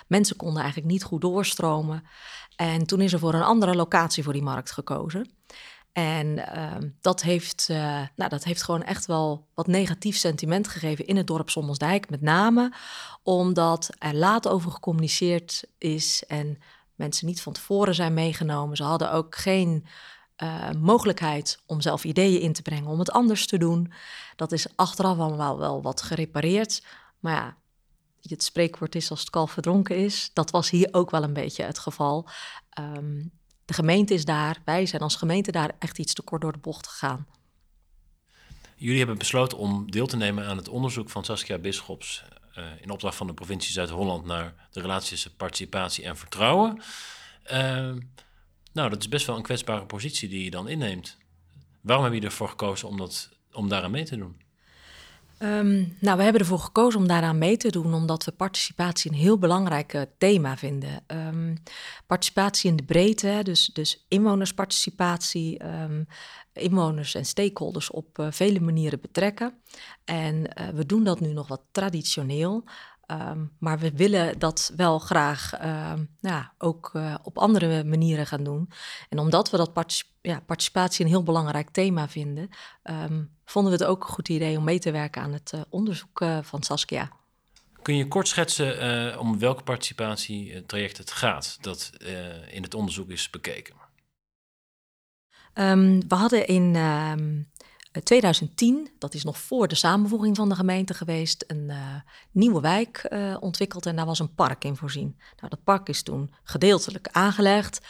Mensen 0.06 0.36
konden 0.36 0.62
eigenlijk 0.62 0.92
niet 0.92 1.02
goed 1.02 1.20
doorstromen. 1.20 2.02
En 2.56 2.86
toen 2.86 3.00
is 3.00 3.12
er 3.12 3.18
voor 3.18 3.34
een 3.34 3.42
andere 3.42 3.74
locatie 3.74 4.22
voor 4.22 4.32
die 4.32 4.42
markt 4.42 4.70
gekozen. 4.70 5.30
En 5.92 6.26
uh, 6.26 6.76
dat, 7.00 7.22
heeft, 7.22 7.68
uh, 7.70 7.76
nou, 8.16 8.30
dat 8.30 8.44
heeft 8.44 8.62
gewoon 8.62 8.82
echt 8.82 9.06
wel 9.06 9.46
wat 9.54 9.66
negatief 9.66 10.16
sentiment 10.16 10.68
gegeven 10.68 11.06
in 11.06 11.16
het 11.16 11.26
dorp 11.26 11.50
Sommelsdijk. 11.50 12.10
Met 12.10 12.20
name 12.20 12.72
omdat 13.22 13.90
er 13.98 14.14
laat 14.14 14.48
over 14.48 14.70
gecommuniceerd 14.70 15.64
is 15.78 16.24
en 16.26 16.58
mensen 16.94 17.26
niet 17.26 17.42
van 17.42 17.52
tevoren 17.52 17.94
zijn 17.94 18.14
meegenomen. 18.14 18.76
Ze 18.76 18.82
hadden 18.82 19.12
ook 19.12 19.36
geen 19.36 19.86
uh, 20.42 20.70
mogelijkheid 20.78 21.62
om 21.66 21.80
zelf 21.80 22.04
ideeën 22.04 22.40
in 22.40 22.52
te 22.52 22.62
brengen 22.62 22.90
om 22.90 22.98
het 22.98 23.10
anders 23.10 23.46
te 23.46 23.58
doen. 23.58 23.92
Dat 24.36 24.52
is 24.52 24.66
achteraf 24.76 25.18
allemaal 25.18 25.58
wel 25.58 25.82
wat 25.82 26.02
gerepareerd. 26.02 26.84
Maar 27.18 27.34
ja, 27.34 27.56
het 28.20 28.42
spreekwoord 28.42 28.94
is 28.94 29.10
als 29.10 29.20
het 29.20 29.30
kalf 29.30 29.50
verdronken 29.50 29.96
is. 29.96 30.30
Dat 30.32 30.50
was 30.50 30.70
hier 30.70 30.88
ook 30.90 31.10
wel 31.10 31.22
een 31.22 31.32
beetje 31.32 31.62
het 31.62 31.78
geval. 31.78 32.28
Um, 32.78 33.39
de 33.70 33.76
gemeente 33.76 34.14
is 34.14 34.24
daar, 34.24 34.62
wij 34.64 34.86
zijn 34.86 35.02
als 35.02 35.16
gemeente 35.16 35.52
daar 35.52 35.72
echt 35.78 35.98
iets 35.98 36.14
te 36.14 36.22
kort 36.22 36.42
door 36.42 36.52
de 36.52 36.58
bocht 36.58 36.88
gegaan. 36.88 37.26
Jullie 38.74 38.98
hebben 38.98 39.18
besloten 39.18 39.58
om 39.58 39.90
deel 39.90 40.06
te 40.06 40.16
nemen 40.16 40.46
aan 40.46 40.56
het 40.56 40.68
onderzoek 40.68 41.10
van 41.10 41.24
Saskia 41.24 41.58
Bisschops 41.58 42.24
uh, 42.58 42.64
in 42.80 42.90
opdracht 42.90 43.16
van 43.16 43.26
de 43.26 43.34
provincie 43.34 43.72
Zuid-Holland 43.72 44.24
naar 44.24 44.54
de 44.70 44.80
relatie 44.80 45.08
tussen 45.10 45.36
participatie 45.36 46.04
en 46.04 46.16
vertrouwen. 46.16 46.82
Uh, 47.52 47.92
nou, 48.72 48.90
dat 48.90 48.98
is 48.98 49.08
best 49.08 49.26
wel 49.26 49.36
een 49.36 49.42
kwetsbare 49.42 49.86
positie 49.86 50.28
die 50.28 50.44
je 50.44 50.50
dan 50.50 50.68
inneemt. 50.68 51.16
Waarom 51.80 52.04
heb 52.04 52.14
je 52.14 52.20
ervoor 52.20 52.48
gekozen 52.48 52.88
om, 52.88 52.96
dat, 52.96 53.30
om 53.52 53.68
daaraan 53.68 53.90
mee 53.90 54.04
te 54.04 54.16
doen? 54.16 54.39
Um, 55.42 55.96
nou, 56.00 56.16
we 56.16 56.22
hebben 56.22 56.40
ervoor 56.40 56.58
gekozen 56.58 57.00
om 57.00 57.08
daaraan 57.08 57.38
mee 57.38 57.56
te 57.56 57.70
doen, 57.70 57.94
omdat 57.94 58.24
we 58.24 58.32
participatie 58.32 59.10
een 59.10 59.16
heel 59.16 59.38
belangrijk 59.38 59.94
uh, 59.94 60.02
thema 60.18 60.56
vinden. 60.56 61.04
Um, 61.06 61.54
participatie 62.06 62.70
in 62.70 62.76
de 62.76 62.82
breedte, 62.82 63.40
dus, 63.42 63.66
dus 63.66 64.04
inwonersparticipatie, 64.08 65.64
um, 65.64 66.06
inwoners 66.52 67.14
en 67.14 67.24
stakeholders 67.24 67.90
op 67.90 68.18
uh, 68.18 68.26
vele 68.30 68.60
manieren 68.60 69.00
betrekken. 69.00 69.54
En 70.04 70.34
uh, 70.34 70.68
we 70.68 70.86
doen 70.86 71.04
dat 71.04 71.20
nu 71.20 71.32
nog 71.32 71.48
wat 71.48 71.62
traditioneel. 71.70 72.64
Um, 73.10 73.52
maar 73.58 73.78
we 73.78 73.92
willen 73.92 74.38
dat 74.38 74.72
wel 74.76 74.98
graag 74.98 75.60
uh, 75.62 75.92
ja, 76.20 76.52
ook 76.58 76.90
uh, 76.96 77.14
op 77.22 77.38
andere 77.38 77.84
manieren 77.84 78.26
gaan 78.26 78.44
doen. 78.44 78.70
En 79.08 79.18
omdat 79.18 79.50
we 79.50 79.56
dat 79.56 79.72
particip 79.72 80.06
ja, 80.20 80.40
participatie 80.40 81.04
een 81.04 81.10
heel 81.10 81.22
belangrijk 81.22 81.70
thema 81.70 82.08
vinden, 82.08 82.48
um, 82.82 83.36
vonden 83.44 83.72
we 83.72 83.78
het 83.78 83.86
ook 83.86 84.02
een 84.02 84.14
goed 84.14 84.28
idee 84.28 84.56
om 84.56 84.64
mee 84.64 84.78
te 84.78 84.90
werken 84.90 85.22
aan 85.22 85.32
het 85.32 85.52
uh, 85.54 85.60
onderzoek 85.68 86.24
van 86.42 86.62
Saskia. 86.62 87.10
Kun 87.82 87.96
je 87.96 88.08
kort 88.08 88.28
schetsen 88.28 89.18
om 89.18 89.38
welk 89.38 89.64
participatietraject 89.64 90.96
het 90.96 91.10
gaat 91.10 91.58
dat 91.60 91.90
in 92.50 92.62
het 92.62 92.74
onderzoek 92.74 93.10
is 93.10 93.30
bekeken? 93.30 93.74
Um, 95.54 96.08
we 96.08 96.14
hadden 96.14 96.46
in 96.46 96.74
2010, 97.92 98.88
dat 98.98 99.14
is 99.14 99.24
nog 99.24 99.38
voor 99.38 99.68
de 99.68 99.74
samenvoeging 99.74 100.36
van 100.36 100.48
de 100.48 100.54
gemeente 100.54 100.94
geweest, 100.94 101.44
een 101.46 101.68
uh, 101.68 101.76
nieuwe 102.30 102.60
wijk 102.60 103.06
uh, 103.10 103.36
ontwikkeld 103.40 103.86
en 103.86 103.96
daar 103.96 104.06
was 104.06 104.18
een 104.18 104.34
park 104.34 104.64
in 104.64 104.76
voorzien. 104.76 105.16
Nou, 105.36 105.48
dat 105.48 105.64
park 105.64 105.88
is 105.88 106.02
toen 106.02 106.34
gedeeltelijk 106.42 107.08
aangelegd. 107.12 107.80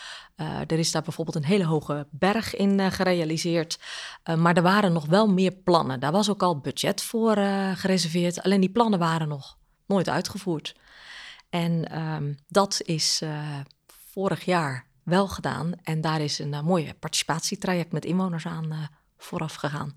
Er 0.67 0.79
is 0.79 0.93
daar 0.93 1.03
bijvoorbeeld 1.03 1.37
een 1.37 1.45
hele 1.45 1.65
hoge 1.65 2.07
berg 2.11 2.57
in 2.57 2.93
gerealiseerd. 2.93 3.79
maar 4.37 4.57
er 4.57 4.63
waren 4.63 4.93
nog 4.93 5.07
wel 5.07 5.29
meer 5.29 5.53
plannen. 5.53 6.01
Daar 6.01 6.13
was 6.13 6.31
ook 6.31 6.43
al 6.43 6.59
budget 6.59 7.03
voor 7.03 7.35
gereserveerd. 7.75 8.43
Alleen 8.43 8.61
die 8.61 8.71
plannen 8.71 8.99
waren 8.99 9.29
nog 9.29 9.59
nooit 9.87 10.09
uitgevoerd. 10.09 10.77
En 11.51 11.99
um, 11.99 12.39
dat 12.49 12.81
is 12.85 13.23
vorig 14.13 14.45
jaar 14.45 14.87
wel 15.03 15.29
gedaan. 15.29 15.73
En 15.83 16.01
daar 16.01 16.21
is 16.21 16.39
een 16.39 16.65
mooi 16.65 16.95
participatietraject 16.95 17.93
met 17.93 18.05
inwoners 18.05 18.47
aan 18.47 18.91
vooraf 19.21 19.55
gegaan. 19.55 19.95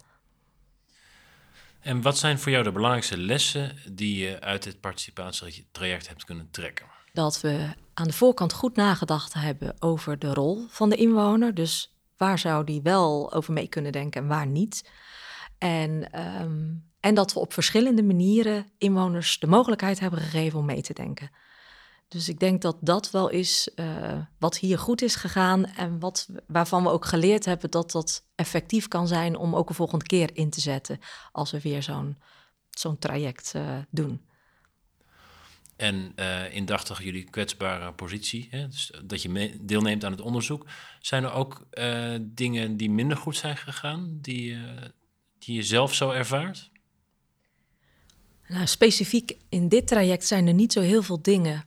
En 1.79 2.01
wat 2.01 2.17
zijn 2.17 2.39
voor 2.39 2.51
jou 2.51 2.63
de 2.63 2.71
belangrijkste 2.71 3.17
lessen 3.17 3.77
die 3.91 4.17
je 4.25 4.41
uit 4.41 4.63
dit 4.63 4.79
participatietraject 4.79 6.07
hebt 6.07 6.25
kunnen 6.25 6.51
trekken? 6.51 6.85
Dat 7.13 7.41
we 7.41 7.73
aan 7.93 8.07
de 8.07 8.13
voorkant 8.13 8.53
goed 8.53 8.75
nagedacht 8.75 9.33
hebben 9.33 9.75
over 9.79 10.19
de 10.19 10.33
rol 10.33 10.65
van 10.69 10.89
de 10.89 10.95
inwoner. 10.95 11.53
Dus 11.53 11.93
waar 12.17 12.39
zou 12.39 12.63
die 12.63 12.81
wel 12.81 13.33
over 13.33 13.53
mee 13.53 13.67
kunnen 13.67 13.91
denken 13.91 14.21
en 14.21 14.27
waar 14.27 14.47
niet. 14.47 14.89
En, 15.57 16.19
um, 16.41 16.91
en 16.99 17.15
dat 17.15 17.33
we 17.33 17.39
op 17.39 17.53
verschillende 17.53 18.03
manieren 18.03 18.71
inwoners 18.77 19.39
de 19.39 19.47
mogelijkheid 19.47 19.99
hebben 19.99 20.19
gegeven 20.19 20.59
om 20.59 20.65
mee 20.65 20.81
te 20.81 20.93
denken. 20.93 21.29
Dus 22.13 22.29
ik 22.29 22.39
denk 22.39 22.61
dat 22.61 22.77
dat 22.79 23.11
wel 23.11 23.29
is 23.29 23.69
uh, 23.75 24.19
wat 24.39 24.57
hier 24.57 24.79
goed 24.79 25.01
is 25.01 25.15
gegaan 25.15 25.65
en 25.65 25.99
wat, 25.99 26.29
waarvan 26.47 26.83
we 26.83 26.89
ook 26.89 27.05
geleerd 27.05 27.45
hebben 27.45 27.71
dat 27.71 27.91
dat 27.91 28.25
effectief 28.35 28.87
kan 28.87 29.07
zijn 29.07 29.35
om 29.35 29.55
ook 29.55 29.69
een 29.69 29.75
volgende 29.75 30.05
keer 30.05 30.29
in 30.33 30.49
te 30.49 30.61
zetten 30.61 30.99
als 31.31 31.51
we 31.51 31.61
weer 31.61 31.83
zo'n 31.83 32.17
zo'n 32.69 32.97
traject 32.97 33.53
uh, 33.55 33.77
doen. 33.89 34.21
En 35.75 36.13
uh, 36.15 36.55
indachtig 36.55 37.03
jullie 37.03 37.23
kwetsbare 37.23 37.93
positie, 37.93 38.47
hè, 38.49 38.67
dus 38.67 38.91
dat 39.05 39.21
je 39.21 39.59
deelneemt 39.61 40.05
aan 40.05 40.11
het 40.11 40.21
onderzoek, 40.21 40.65
zijn 40.99 41.23
er 41.23 41.31
ook 41.31 41.67
dingen 42.21 42.77
die 42.77 42.89
minder 42.89 43.17
goed 43.17 43.35
zijn 43.35 43.57
gegaan, 43.57 44.17
die, 44.21 44.57
die 45.39 45.55
je 45.55 45.63
zelf 45.63 45.93
zo 45.93 46.11
ervaart? 46.11 46.71
Nou, 48.47 48.67
specifiek 48.67 49.37
in 49.49 49.69
dit 49.69 49.87
traject 49.87 50.25
zijn 50.25 50.47
er 50.47 50.53
niet 50.53 50.73
zo 50.73 50.81
heel 50.81 51.03
veel 51.03 51.21
dingen 51.21 51.63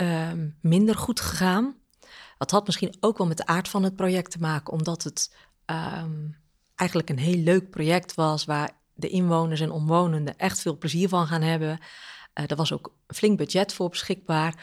um, 0.00 0.56
minder 0.60 0.94
goed 0.94 1.20
gegaan. 1.20 1.76
Dat 2.38 2.50
had 2.50 2.66
misschien 2.66 2.96
ook 3.00 3.18
wel 3.18 3.26
met 3.26 3.36
de 3.36 3.46
aard 3.46 3.68
van 3.68 3.82
het 3.82 3.96
project 3.96 4.30
te 4.30 4.38
maken, 4.38 4.72
omdat 4.72 5.02
het 5.02 5.34
um, 5.66 6.36
eigenlijk 6.74 7.10
een 7.10 7.18
heel 7.18 7.42
leuk 7.42 7.70
project 7.70 8.14
was 8.14 8.44
waar 8.44 8.70
de 8.94 9.08
inwoners 9.08 9.60
en 9.60 9.70
omwonenden 9.70 10.38
echt 10.38 10.60
veel 10.60 10.78
plezier 10.78 11.08
van 11.08 11.26
gaan 11.26 11.42
hebben. 11.42 11.78
Uh, 12.34 12.44
er 12.50 12.56
was 12.56 12.72
ook 12.72 12.92
flink 13.06 13.38
budget 13.38 13.72
voor 13.72 13.88
beschikbaar. 13.88 14.54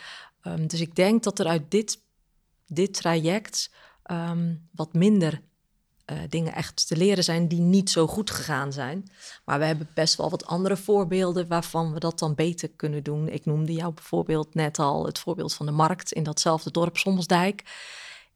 Um, 0.43 0.67
dus 0.67 0.81
ik 0.81 0.95
denk 0.95 1.23
dat 1.23 1.39
er 1.39 1.47
uit 1.47 1.71
dit, 1.71 1.99
dit 2.65 2.93
traject 2.93 3.71
wat 4.71 4.93
minder 4.93 5.41
uh, 6.11 6.17
dingen 6.29 6.53
echt 6.53 6.87
te 6.87 6.97
leren 6.97 7.23
zijn 7.23 7.47
die 7.47 7.61
niet 7.61 7.89
zo 7.89 8.07
goed 8.07 8.31
gegaan 8.31 8.73
zijn. 8.73 9.11
Maar 9.45 9.59
we 9.59 9.65
hebben 9.65 9.89
best 9.93 10.15
wel 10.15 10.29
wat 10.29 10.45
andere 10.45 10.77
voorbeelden 10.77 11.47
waarvan 11.47 11.93
we 11.93 11.99
dat 11.99 12.19
dan 12.19 12.35
beter 12.35 12.69
kunnen 12.69 13.03
doen. 13.03 13.29
Ik 13.29 13.45
noemde 13.45 13.73
jou 13.73 13.93
bijvoorbeeld 13.93 14.53
net 14.53 14.79
al 14.79 15.05
het 15.05 15.19
voorbeeld 15.19 15.53
van 15.53 15.65
de 15.65 15.71
markt 15.71 16.11
in 16.11 16.23
datzelfde 16.23 16.71
dorp 16.71 16.97
Sommelsdijk. 16.97 17.63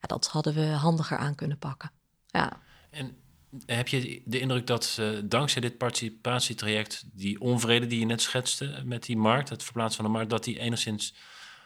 Ja, 0.02 0.08
dat 0.08 0.28
hadden 0.28 0.54
we 0.54 0.66
handiger 0.66 1.18
aan 1.18 1.36
kunnen 1.36 1.58
pakken. 1.58 1.92
Ja. 2.28 2.62
En 2.90 3.18
heb 3.66 3.88
je 3.88 4.22
de 4.26 4.40
indruk 4.40 4.68
dat 4.68 5.02
dankzij 5.24 5.62
dit 5.62 5.78
participatietraject 5.78 7.04
die 7.14 7.40
onvrede 7.42 7.88
die 7.88 8.00
je 8.00 8.06
net 8.06 8.22
schetste 8.22 8.82
met 8.86 9.04
die 9.04 9.18
markt, 9.18 9.50
het 9.50 9.64
verplaatsen 9.64 9.96
van 9.96 10.06
de 10.06 10.18
markt, 10.18 10.30
dat 10.30 10.44
die 10.44 10.60
enigszins 10.60 11.16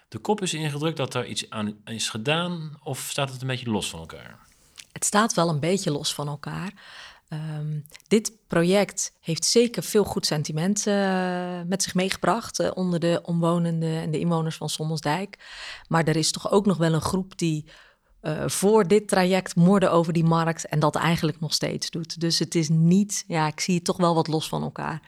de 0.07 0.17
kop 0.19 0.41
is 0.41 0.53
ingedrukt, 0.53 0.97
dat 0.97 1.13
er 1.13 1.25
iets 1.25 1.49
aan 1.49 1.81
is 1.85 2.09
gedaan? 2.09 2.77
Of 2.83 2.99
staat 2.99 3.31
het 3.31 3.41
een 3.41 3.47
beetje 3.47 3.69
los 3.69 3.89
van 3.89 3.99
elkaar? 3.99 4.39
Het 4.93 5.05
staat 5.05 5.33
wel 5.33 5.49
een 5.49 5.59
beetje 5.59 5.91
los 5.91 6.13
van 6.13 6.27
elkaar. 6.27 6.73
Um, 7.29 7.85
dit 8.07 8.31
project 8.47 9.13
heeft 9.19 9.45
zeker 9.45 9.83
veel 9.83 10.03
goed 10.03 10.25
sentiment 10.25 10.87
uh, 10.87 11.61
met 11.67 11.83
zich 11.83 11.93
meegebracht 11.93 12.59
uh, 12.59 12.71
onder 12.73 12.99
de 12.99 13.19
omwonenden 13.23 14.01
en 14.01 14.11
de 14.11 14.19
inwoners 14.19 14.55
van 14.55 14.69
Sommelsdijk. 14.69 15.37
Maar 15.87 16.03
er 16.03 16.15
is 16.15 16.31
toch 16.31 16.51
ook 16.51 16.65
nog 16.65 16.77
wel 16.77 16.93
een 16.93 17.01
groep 17.01 17.37
die 17.37 17.65
uh, 18.21 18.47
voor 18.47 18.87
dit 18.87 19.07
traject 19.07 19.55
moorde 19.55 19.89
over 19.89 20.13
die 20.13 20.23
markt 20.23 20.65
en 20.65 20.79
dat 20.79 20.95
eigenlijk 20.95 21.39
nog 21.39 21.53
steeds 21.53 21.89
doet. 21.89 22.19
Dus 22.19 22.39
het 22.39 22.55
is 22.55 22.69
niet, 22.69 23.23
ja, 23.27 23.47
ik 23.47 23.59
zie 23.59 23.75
het 23.75 23.83
toch 23.83 23.97
wel 23.97 24.15
wat 24.15 24.27
los 24.27 24.47
van 24.47 24.63
elkaar. 24.63 25.01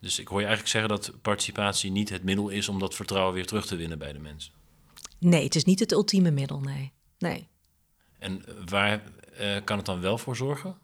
Dus 0.00 0.18
ik 0.18 0.28
hoor 0.28 0.40
je 0.40 0.46
eigenlijk 0.46 0.76
zeggen 0.76 0.90
dat 0.90 1.22
participatie 1.22 1.90
niet 1.90 2.08
het 2.08 2.24
middel 2.24 2.48
is 2.48 2.68
om 2.68 2.78
dat 2.78 2.94
vertrouwen 2.94 3.34
weer 3.34 3.46
terug 3.46 3.66
te 3.66 3.76
winnen 3.76 3.98
bij 3.98 4.12
de 4.12 4.18
mensen. 4.18 4.52
Nee, 5.18 5.44
het 5.44 5.54
is 5.54 5.64
niet 5.64 5.80
het 5.80 5.92
ultieme 5.92 6.30
middel, 6.30 6.60
nee. 6.60 6.92
Nee. 7.18 7.48
En 8.26 8.42
waar 8.68 9.02
uh, 9.40 9.56
kan 9.64 9.76
het 9.76 9.86
dan 9.86 10.00
wel 10.00 10.18
voor 10.18 10.36
zorgen? 10.36 10.78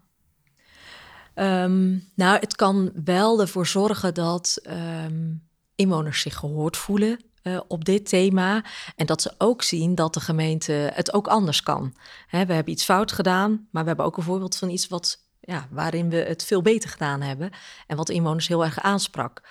Um, 1.35 2.11
nou, 2.15 2.39
het 2.39 2.57
kan 2.57 2.93
wel 3.05 3.41
ervoor 3.41 3.67
zorgen 3.67 4.15
dat 4.15 4.61
um, 4.71 5.49
inwoners 5.75 6.21
zich 6.21 6.37
gehoord 6.37 6.77
voelen 6.77 7.25
uh, 7.43 7.61
op 7.69 7.85
dit 7.85 8.09
thema. 8.09 8.65
En 8.97 9.07
dat 9.07 9.23
ze 9.23 9.35
ook 9.39 9.63
zien 9.63 9.95
dat 9.95 10.15
de 10.15 10.21
gemeente 10.21 10.73
het 10.73 11.13
ook 11.13 11.27
anders 11.27 11.63
kan. 11.63 11.95
Hè, 12.27 12.47
we 12.47 12.53
hebben 12.53 12.73
iets 12.73 12.85
fout 12.85 13.13
gedaan, 13.13 13.69
maar 13.71 13.83
we 13.83 13.89
hebben 13.89 14.07
ook 14.07 14.17
een 14.17 14.23
voorbeeld 14.23 14.57
van 14.57 14.71
iets 14.71 14.89
wat, 14.89 15.29
ja, 15.41 15.69
waarin 15.71 16.11
we 16.11 16.17
het 16.17 16.45
veel 16.45 16.63
beter 16.63 16.91
gedaan 16.91 17.21
hebben. 17.21 17.51
En 17.87 17.97
wat 17.97 18.09
inwoners 18.09 18.49
heel 18.49 18.65
erg 18.65 18.81
aansprak. 18.81 19.49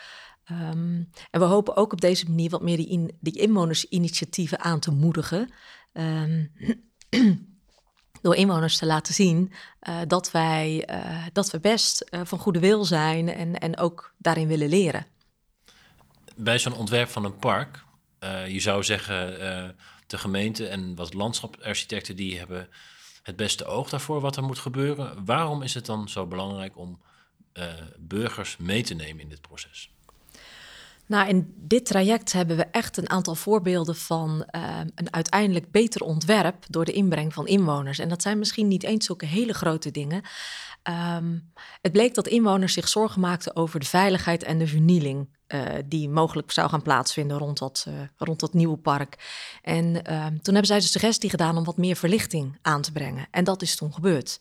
Um, 0.52 1.10
en 1.32 1.40
we 1.40 1.46
hopen 1.46 1.76
ook 1.76 1.92
op 1.92 2.02
deze 2.02 2.26
manier 2.30 2.50
wat 2.50 2.62
meer 2.62 2.78
die, 2.78 2.90
in, 2.90 3.18
die 3.20 3.40
inwonersinitiatieven 3.40 4.60
aan 4.60 4.80
te 4.80 4.92
moedigen. 4.92 5.54
door 8.22 8.36
inwoners 8.36 8.78
te 8.78 8.86
laten 8.86 9.14
zien 9.14 9.52
uh, 9.90 10.00
dat, 10.08 10.32
wij, 10.32 10.88
uh, 10.90 11.26
dat 11.34 11.52
we 11.52 11.60
best 11.60 12.06
uh, 12.10 12.22
van 12.24 12.40
goede 12.40 12.60
wil 12.60 12.86
zijn 12.86 13.34
en, 13.34 13.60
en 13.60 13.78
ook 13.78 14.14
daarin 14.18 14.48
willen 14.48 14.70
leren. 14.70 15.06
Bij 16.36 16.60
zo'n 16.60 16.76
ontwerp 16.76 17.10
van 17.10 17.26
een 17.26 17.38
park, 17.38 17.84
je 18.48 18.60
zou 18.60 18.84
zeggen, 18.84 19.38
de 20.08 20.18
gemeente 20.18 20.68
en 20.68 20.96
wat 20.96 21.14
landschapsarchitecten 21.14 22.16
die 22.16 22.38
hebben 22.38 22.70
het 23.24 23.36
beste 23.36 23.66
oog 23.66 23.90
daarvoor 23.90 24.22
wat 24.22 24.36
er 24.36 24.44
moet 24.44 24.60
gebeuren. 24.60 25.26
Waarom 25.26 25.62
is 25.62 25.74
het 25.74 25.86
dan 25.86 26.10
zo 26.10 26.28
belangrijk 26.28 26.78
om 26.78 27.02
burgers 27.98 28.58
mee 28.58 28.84
te 28.84 28.94
nemen 28.94 29.22
in 29.22 29.30
dit 29.30 29.42
proces? 29.42 29.92
Nou, 31.06 31.28
in 31.28 31.54
dit 31.58 31.86
traject 31.86 32.32
hebben 32.32 32.58
we 32.58 32.66
echt 32.66 32.98
een 32.98 33.10
aantal 33.10 33.36
voorbeelden 33.36 33.96
van 33.96 34.46
uh, 34.56 34.80
een 34.96 35.14
uiteindelijk 35.14 35.72
beter 35.72 36.02
ontwerp 36.02 36.66
door 36.70 36.86
de 36.86 36.92
inbreng 36.92 37.34
van 37.34 37.48
inwoners. 37.48 38.00
En 38.00 38.10
dat 38.10 38.22
zijn 38.22 38.40
misschien 38.40 38.68
niet 38.68 38.84
eens 38.84 39.06
zulke 39.06 39.26
hele 39.26 39.54
grote 39.54 39.92
dingen. 39.92 40.22
Um, 41.18 41.52
het 41.82 41.92
bleek 41.92 42.16
dat 42.16 42.28
inwoners 42.28 42.74
zich 42.74 42.88
zorgen 42.88 43.22
maakten 43.22 43.56
over 43.56 43.80
de 43.80 43.86
veiligheid 43.86 44.44
en 44.44 44.58
de 44.58 44.68
vernieling 44.68 45.40
die 45.86 46.10
mogelijk 46.10 46.52
zou 46.52 46.70
gaan 46.70 46.82
plaatsvinden 46.82 47.38
rond 47.38 47.58
dat, 47.58 47.88
rond 48.18 48.40
dat 48.40 48.54
nieuwe 48.54 48.78
park. 48.78 49.18
En 49.62 50.04
ehm, 50.04 50.38
toen 50.38 50.54
hebben 50.54 50.66
zij 50.66 50.80
de 50.80 50.86
suggestie 50.86 51.30
gedaan 51.30 51.58
om 51.58 51.64
wat 51.64 51.78
meer 51.78 51.96
verlichting 51.96 52.58
aan 52.62 52.82
te 52.82 52.92
brengen. 52.92 53.28
En 53.32 53.44
dat 53.44 53.62
is 53.62 53.76
toen 53.76 53.94
gebeurd. 53.94 54.40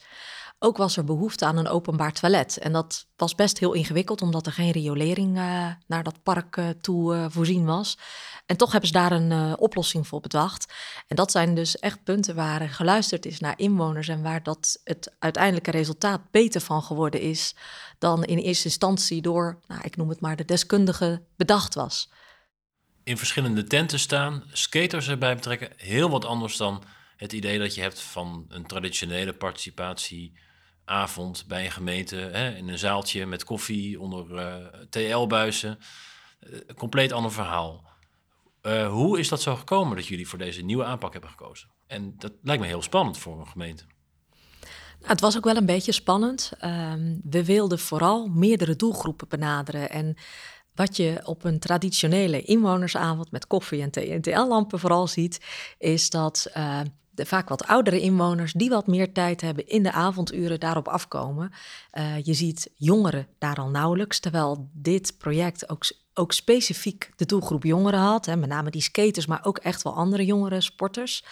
Ook 0.62 0.76
was 0.76 0.96
er 0.96 1.04
behoefte 1.04 1.44
aan 1.44 1.56
een 1.56 1.68
openbaar 1.68 2.12
toilet. 2.12 2.58
En 2.58 2.72
dat 2.72 3.06
was 3.16 3.34
best 3.34 3.58
heel 3.58 3.72
ingewikkeld, 3.72 4.22
omdat 4.22 4.46
er 4.46 4.52
geen 4.52 4.70
riolering 4.70 5.36
uh, 5.36 5.66
naar 5.86 6.02
dat 6.02 6.22
park 6.22 6.56
uh, 6.56 6.68
toe 6.68 7.14
uh, 7.14 7.26
voorzien 7.28 7.64
was. 7.64 7.98
En 8.46 8.56
toch 8.56 8.70
hebben 8.70 8.88
ze 8.88 8.94
daar 8.94 9.12
een 9.12 9.58
oplossing 9.58 10.06
voor 10.06 10.20
bedacht. 10.20 10.72
En 11.06 11.16
dat 11.16 11.30
zijn 11.30 11.54
dus 11.54 11.78
echt 11.78 12.04
punten 12.04 12.34
waar 12.34 12.68
geluisterd 12.68 13.26
is 13.26 13.40
naar 13.40 13.58
inwoners 13.58 14.08
en 14.08 14.22
waar 14.22 14.42
dat 14.42 14.80
het 14.84 15.14
uiteindelijke 15.18 15.70
resultaat 15.70 16.30
beter 16.30 16.60
van 16.60 16.82
geworden 16.82 17.20
is 17.20 17.54
dan 17.98 18.24
in 18.24 18.38
eerste 18.38 18.64
instantie 18.64 19.22
door, 19.22 19.60
nou, 19.66 19.80
ik 19.84 19.96
noem 19.96 20.08
het 20.08 20.20
maar, 20.20 20.36
de 20.36 20.44
deskundige 20.44 21.22
bedacht 21.36 21.74
was. 21.74 22.10
In 23.04 23.18
verschillende 23.18 23.64
tenten 23.64 23.98
staan, 23.98 24.44
skaters 24.52 25.08
erbij 25.08 25.34
betrekken, 25.34 25.72
heel 25.76 26.10
wat 26.10 26.24
anders 26.24 26.56
dan 26.56 26.82
het 27.16 27.32
idee 27.32 27.58
dat 27.58 27.74
je 27.74 27.80
hebt 27.80 28.00
van 28.00 28.44
een 28.48 28.66
traditionele 28.66 29.32
participatie 29.32 30.48
avond 30.90 31.44
bij 31.46 31.64
een 31.64 31.70
gemeente 31.70 32.16
hè, 32.16 32.54
in 32.54 32.68
een 32.68 32.78
zaaltje 32.78 33.26
met 33.26 33.44
koffie 33.44 34.00
onder 34.00 34.36
eh, 34.36 34.54
TL-buizen. 34.90 35.78
Eh, 36.40 36.58
compleet 36.76 37.12
ander 37.12 37.32
verhaal. 37.32 37.88
Uh, 38.62 38.88
hoe 38.88 39.18
is 39.18 39.28
dat 39.28 39.42
zo 39.42 39.56
gekomen 39.56 39.96
dat 39.96 40.06
jullie 40.06 40.28
voor 40.28 40.38
deze 40.38 40.62
nieuwe 40.62 40.84
aanpak 40.84 41.12
hebben 41.12 41.30
gekozen? 41.30 41.68
En 41.86 42.14
dat 42.18 42.32
lijkt 42.42 42.62
me 42.62 42.68
heel 42.68 42.82
spannend 42.82 43.18
voor 43.18 43.40
een 43.40 43.46
gemeente. 43.46 43.84
Nou, 44.98 45.12
het 45.12 45.20
was 45.20 45.36
ook 45.36 45.44
wel 45.44 45.56
een 45.56 45.66
beetje 45.66 45.92
spannend. 45.92 46.52
Uh, 46.60 46.92
we 47.22 47.44
wilden 47.44 47.78
vooral 47.78 48.28
meerdere 48.28 48.76
doelgroepen 48.76 49.28
benaderen. 49.28 49.90
En 49.90 50.16
wat 50.74 50.96
je 50.96 51.20
op 51.24 51.44
een 51.44 51.58
traditionele 51.58 52.42
inwonersavond 52.42 53.30
met 53.30 53.46
koffie 53.46 53.82
en 53.82 54.20
TL-lampen 54.20 54.78
vooral 54.78 55.06
ziet, 55.06 55.40
is 55.78 56.10
dat 56.10 56.50
de 57.20 57.26
vaak 57.26 57.48
wat 57.48 57.66
oudere 57.66 58.00
inwoners 58.00 58.52
die 58.52 58.68
wat 58.68 58.86
meer 58.86 59.12
tijd 59.12 59.40
hebben 59.40 59.68
in 59.68 59.82
de 59.82 59.92
avonduren 59.92 60.60
daarop 60.60 60.88
afkomen. 60.88 61.52
Uh, 61.92 62.04
je 62.22 62.34
ziet 62.34 62.70
jongeren 62.76 63.26
daar 63.38 63.56
al 63.56 63.68
nauwelijks, 63.68 64.18
terwijl 64.20 64.68
dit 64.72 65.14
project 65.18 65.68
ook, 65.68 65.84
ook 66.14 66.32
specifiek 66.32 67.10
de 67.16 67.26
doelgroep 67.26 67.64
jongeren 67.64 68.00
had. 68.00 68.26
Hè, 68.26 68.36
met 68.36 68.48
name 68.48 68.70
die 68.70 68.82
skaters, 68.82 69.26
maar 69.26 69.44
ook 69.44 69.58
echt 69.58 69.82
wel 69.82 69.94
andere 69.94 70.24
jongere 70.24 70.60
sporters. 70.60 71.24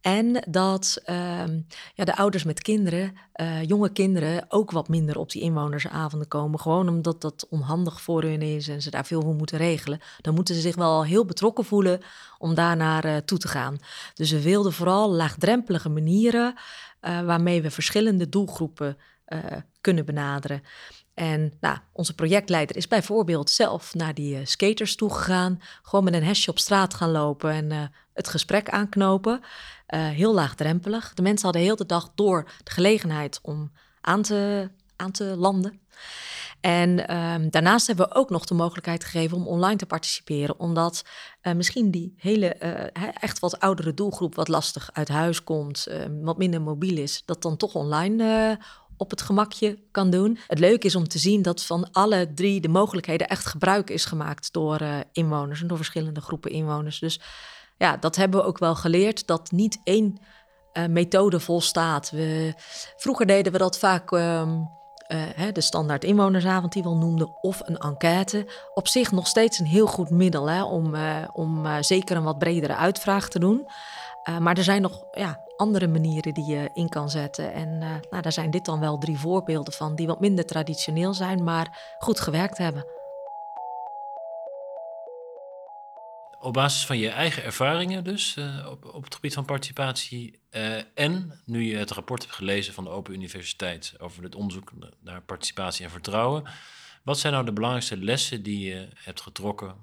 En 0.00 0.44
dat 0.48 1.00
ehm, 1.04 1.60
ja, 1.94 2.04
de 2.04 2.16
ouders 2.16 2.44
met 2.44 2.62
kinderen, 2.62 3.16
uh, 3.34 3.62
jonge 3.62 3.92
kinderen, 3.92 4.44
ook 4.48 4.70
wat 4.70 4.88
minder 4.88 5.18
op 5.18 5.30
die 5.30 5.42
inwonersavonden 5.42 6.28
komen. 6.28 6.60
Gewoon 6.60 6.88
omdat 6.88 7.20
dat 7.20 7.46
onhandig 7.50 8.00
voor 8.00 8.22
hun 8.22 8.42
is 8.42 8.68
en 8.68 8.82
ze 8.82 8.90
daar 8.90 9.06
veel 9.06 9.22
voor 9.22 9.34
moeten 9.34 9.58
regelen. 9.58 10.00
Dan 10.20 10.34
moeten 10.34 10.54
ze 10.54 10.60
zich 10.60 10.76
wel 10.76 11.04
heel 11.04 11.24
betrokken 11.24 11.64
voelen 11.64 12.00
om 12.38 12.54
daar 12.54 12.76
naar 12.76 13.06
uh, 13.06 13.16
toe 13.16 13.38
te 13.38 13.48
gaan. 13.48 13.78
Dus 14.14 14.30
we 14.30 14.42
wilden 14.42 14.72
vooral 14.72 15.10
laagdrempelige 15.10 15.88
manieren 15.88 16.54
uh, 17.00 17.20
waarmee 17.20 17.62
we 17.62 17.70
verschillende 17.70 18.28
doelgroepen 18.28 18.96
kunnen 19.80 20.04
benaderen. 20.04 20.62
En 21.18 21.52
nou, 21.60 21.78
onze 21.92 22.14
projectleider 22.14 22.76
is 22.76 22.88
bijvoorbeeld 22.88 23.50
zelf 23.50 23.94
naar 23.94 24.14
die 24.14 24.34
uh, 24.34 24.46
skaters 24.46 24.96
toegegaan. 24.96 25.60
Gewoon 25.82 26.04
met 26.04 26.14
een 26.14 26.24
hesje 26.24 26.50
op 26.50 26.58
straat 26.58 26.94
gaan 26.94 27.10
lopen 27.10 27.50
en 27.50 27.70
uh, 27.70 27.82
het 28.14 28.28
gesprek 28.28 28.68
aanknopen. 28.68 29.40
Uh, 29.40 30.08
heel 30.08 30.34
laagdrempelig. 30.34 31.14
De 31.14 31.22
mensen 31.22 31.44
hadden 31.44 31.62
heel 31.62 31.76
de 31.76 31.86
dag 31.86 32.10
door 32.14 32.50
de 32.64 32.70
gelegenheid 32.70 33.38
om 33.42 33.72
aan 34.00 34.22
te, 34.22 34.70
aan 34.96 35.10
te 35.10 35.24
landen. 35.24 35.80
En 36.60 37.16
um, 37.16 37.50
daarnaast 37.50 37.86
hebben 37.86 38.08
we 38.08 38.14
ook 38.14 38.30
nog 38.30 38.44
de 38.44 38.54
mogelijkheid 38.54 39.04
gegeven 39.04 39.36
om 39.36 39.46
online 39.46 39.76
te 39.76 39.86
participeren, 39.86 40.58
omdat 40.58 41.04
misschien 41.56 41.90
die 41.90 42.14
hele 42.16 42.48
echt 43.20 43.38
wat 43.38 43.60
oudere 43.60 43.94
doelgroep 43.94 44.34
wat 44.34 44.48
lastig 44.48 44.90
uit 44.92 45.08
huis 45.08 45.44
komt, 45.44 45.86
uh, 45.88 46.04
wat 46.22 46.38
minder 46.38 46.62
mobiel 46.62 46.96
is, 46.96 47.22
dat 47.24 47.42
dan 47.42 47.56
toch 47.56 47.74
online 47.74 48.58
op 48.98 49.10
het 49.10 49.22
gemakje 49.22 49.78
kan 49.90 50.10
doen. 50.10 50.38
Het 50.46 50.58
leuke 50.58 50.86
is 50.86 50.94
om 50.94 51.08
te 51.08 51.18
zien 51.18 51.42
dat 51.42 51.64
van 51.64 51.90
alle 51.92 52.32
drie 52.34 52.60
de 52.60 52.68
mogelijkheden 52.68 53.28
echt 53.28 53.46
gebruik 53.46 53.90
is 53.90 54.04
gemaakt 54.04 54.52
door 54.52 54.80
inwoners 55.12 55.60
en 55.60 55.66
door 55.66 55.76
verschillende 55.76 56.20
groepen 56.20 56.50
inwoners. 56.50 56.98
Dus 56.98 57.20
ja, 57.78 57.96
dat 57.96 58.16
hebben 58.16 58.40
we 58.40 58.46
ook 58.46 58.58
wel 58.58 58.74
geleerd, 58.74 59.26
dat 59.26 59.50
niet 59.50 59.80
één 59.84 60.18
uh, 60.72 60.86
methode 60.86 61.40
volstaat. 61.40 62.10
We, 62.10 62.52
vroeger 62.96 63.26
deden 63.26 63.52
we 63.52 63.58
dat 63.58 63.78
vaak, 63.78 64.12
uh, 64.12 64.42
uh, 65.08 65.52
de 65.52 65.60
standaard 65.60 66.04
inwonersavond 66.04 66.72
die 66.72 66.82
we 66.82 66.88
al 66.88 66.96
noemden, 66.96 67.36
of 67.40 67.60
een 67.64 67.78
enquête. 67.78 68.46
Op 68.74 68.88
zich 68.88 69.12
nog 69.12 69.26
steeds 69.26 69.58
een 69.58 69.66
heel 69.66 69.86
goed 69.86 70.10
middel 70.10 70.50
hè, 70.50 70.64
om, 70.64 70.94
eh, 70.94 71.28
om 71.32 71.66
zeker 71.80 72.16
een 72.16 72.22
wat 72.22 72.38
bredere 72.38 72.76
uitvraag 72.76 73.28
te 73.28 73.38
doen. 73.38 73.66
Maar 74.38 74.56
er 74.56 74.64
zijn 74.64 74.82
nog 74.82 75.04
ja, 75.12 75.40
andere 75.56 75.86
manieren 75.86 76.34
die 76.34 76.46
je 76.46 76.70
in 76.72 76.88
kan 76.88 77.10
zetten. 77.10 77.52
En 77.52 77.78
nou, 77.78 78.22
daar 78.22 78.32
zijn 78.32 78.50
dit 78.50 78.64
dan 78.64 78.80
wel 78.80 78.98
drie 78.98 79.18
voorbeelden 79.18 79.72
van, 79.72 79.94
die 79.94 80.06
wat 80.06 80.20
minder 80.20 80.46
traditioneel 80.46 81.14
zijn, 81.14 81.44
maar 81.44 81.96
goed 81.98 82.20
gewerkt 82.20 82.58
hebben. 82.58 82.84
op 86.40 86.52
basis 86.52 86.86
van 86.86 86.98
je 86.98 87.08
eigen 87.08 87.44
ervaringen 87.44 88.04
dus 88.04 88.36
uh, 88.36 88.66
op, 88.70 88.84
op 88.84 89.04
het 89.04 89.14
gebied 89.14 89.34
van 89.34 89.44
participatie 89.44 90.40
en 90.94 91.40
nu 91.44 91.62
je 91.62 91.76
het 91.76 91.90
rapport 91.90 92.22
hebt 92.22 92.34
gelezen 92.34 92.74
van 92.74 92.84
de 92.84 92.90
Open 92.90 93.14
Universiteit 93.14 93.94
over 93.98 94.22
het 94.22 94.34
onderzoek 94.34 94.72
naar 95.00 95.22
participatie 95.22 95.84
en 95.84 95.90
vertrouwen, 95.90 96.44
wat 97.02 97.18
zijn 97.18 97.32
nou 97.32 97.44
de 97.44 97.52
belangrijkste 97.52 97.96
lessen 97.96 98.42
die 98.42 98.68
je 98.68 98.88
hebt 98.94 99.20
getrokken 99.20 99.74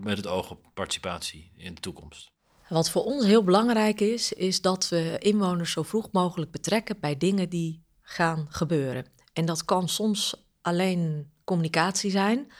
met 0.00 0.16
het 0.16 0.26
oog 0.26 0.50
op 0.50 0.66
participatie 0.74 1.50
in 1.56 1.74
de 1.74 1.80
toekomst? 1.80 2.33
Wat 2.68 2.90
voor 2.90 3.04
ons 3.04 3.24
heel 3.24 3.44
belangrijk 3.44 4.00
is, 4.00 4.32
is 4.32 4.60
dat 4.60 4.88
we 4.88 5.16
inwoners 5.18 5.72
zo 5.72 5.82
vroeg 5.82 6.08
mogelijk 6.12 6.50
betrekken 6.50 7.00
bij 7.00 7.16
dingen 7.16 7.48
die 7.48 7.82
gaan 8.02 8.46
gebeuren. 8.48 9.06
En 9.32 9.44
dat 9.44 9.64
kan 9.64 9.88
soms 9.88 10.46
alleen 10.62 11.30
communicatie 11.44 12.10
zijn, 12.10 12.52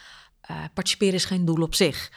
uh, 0.51 0.65
participeren 0.75 1.15
is 1.15 1.25
geen 1.25 1.45
doel 1.45 1.63
op 1.63 1.75
zich. 1.75 2.13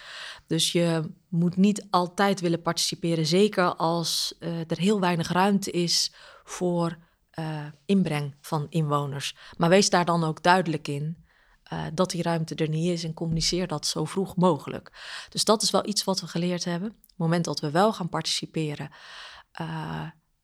Dus 0.48 0.72
je 0.72 1.12
moet 1.30 1.56
niet 1.56 1.88
altijd 1.90 2.40
willen 2.40 2.62
participeren, 2.62 3.26
zeker 3.26 3.76
als 3.76 4.36
uh, 4.40 4.60
er 4.60 4.78
heel 4.78 5.00
weinig 5.00 5.32
ruimte 5.32 5.72
is 5.72 6.12
voor 6.44 6.98
uh, 7.40 7.66
inbreng 7.86 8.36
van 8.42 8.66
inwoners. 8.70 9.36
Maar 9.58 9.70
wees 9.70 9.90
daar 9.90 10.06
dan 10.06 10.24
ook 10.24 10.44
duidelijk 10.44 10.88
in 10.88 11.26
dat 11.94 12.10
die 12.10 12.22
ruimte 12.22 12.56
er 12.56 12.70
niet 12.70 12.90
is 12.90 13.04
en 13.04 13.14
communiceer 13.14 13.68
dat 13.68 13.86
zo 13.86 14.06
vroeg 14.06 14.36
mogelijk. 14.36 14.92
Dus 15.30 15.44
dat 15.44 15.62
is 15.62 15.72
wel 15.72 15.88
iets 15.88 16.04
wat 16.04 16.20
we 16.20 16.28
geleerd 16.28 16.66
hebben. 16.66 16.90
Op 16.90 16.96
het 16.96 17.18
moment 17.18 17.46
dat 17.46 17.60
we 17.60 17.72
wel 17.72 17.94
gaan 17.94 18.10
participeren, 18.10 18.90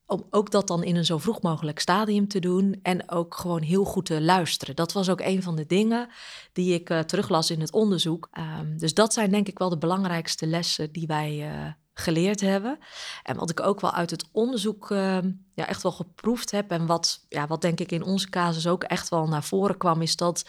om 0.06 0.28
ook 0.30 0.52
dat 0.52 0.68
dan 0.68 0.84
in 0.84 0.96
een 0.96 1.06
zo 1.06 1.18
vroeg 1.18 1.42
mogelijk 1.42 1.80
stadium 1.80 2.28
te 2.28 2.40
doen 2.40 2.80
en 2.82 3.10
ook 3.10 3.36
gewoon 3.36 3.62
heel 3.62 3.84
goed 3.84 4.06
te 4.06 4.22
luisteren. 4.22 4.76
Dat 4.76 4.94
was 4.94 5.10
ook 5.10 5.22
een 5.22 5.44
van 5.44 5.56
de 5.56 5.66
dingen 5.66 6.10
die 6.54 6.74
ik 6.74 6.90
uh, 6.90 7.00
teruglas 7.00 7.50
in 7.50 7.60
het 7.60 7.72
onderzoek. 7.72 8.30
Um, 8.60 8.78
dus 8.78 8.94
dat 8.94 9.14
zijn 9.14 9.32
denk 9.32 9.48
ik 9.48 9.60
wel 9.60 9.70
de 9.70 9.78
belangrijkste 9.78 10.48
lessen 10.48 10.92
die 10.92 11.08
wij 11.08 11.76
geleerd 11.94 12.42
hebben. 12.42 12.80
En 13.24 13.36
wat 13.36 13.50
ik 13.50 13.60
ook 13.60 13.82
wel 13.82 13.92
uit 13.92 14.10
het 14.10 14.26
onderzoek 14.32 14.90
uh, 14.90 15.18
ja, 15.54 15.68
echt 15.68 15.84
wel 15.84 15.92
geproefd 15.92 16.52
heb 16.52 16.72
en 16.72 16.86
wat, 16.86 17.26
ja, 17.30 17.48
wat 17.48 17.62
denk 17.62 17.80
ik 17.80 17.92
in 17.92 18.04
onze 18.04 18.30
casus 18.30 18.68
ook 18.68 18.84
echt 18.84 19.10
wel 19.10 19.28
naar 19.28 19.44
voren 19.44 19.78
kwam, 19.78 20.02
is 20.02 20.16
dat 20.16 20.46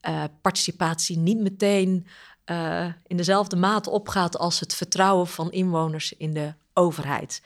eh, 0.00 0.24
participatie 0.40 1.18
niet 1.18 1.38
meteen 1.38 2.06
in 3.06 3.16
dezelfde 3.16 3.56
mate 3.56 3.90
opgaat 3.90 4.38
als 4.38 4.60
het 4.60 4.74
vertrouwen 4.74 5.26
van 5.26 5.52
inwoners 5.52 6.12
in 6.12 6.32
de 6.34 6.54
overheid. 6.74 7.42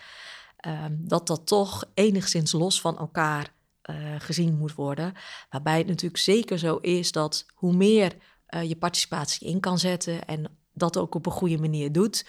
Ehm, 0.56 0.94
dat 0.98 1.26
dat 1.26 1.46
toch 1.46 1.84
enigszins 1.94 2.52
los 2.52 2.80
van 2.80 2.98
elkaar 2.98 3.52
uh, 3.90 3.96
gezien 4.18 4.56
moet 4.56 4.74
worden. 4.74 5.12
Waarbij 5.50 5.78
het 5.78 5.86
natuurlijk 5.86 6.22
zeker 6.22 6.58
zo 6.58 6.76
is 6.76 7.12
dat 7.12 7.46
hoe 7.54 7.72
meer 7.72 8.16
je 8.62 8.76
participatie 8.76 9.48
in 9.48 9.60
kan 9.60 9.78
zetten 9.78 10.24
en 10.24 10.58
dat 10.72 10.96
ook 10.96 11.14
op 11.14 11.26
een 11.26 11.32
goede 11.32 11.58
manier 11.58 11.92
doet, 11.92 12.24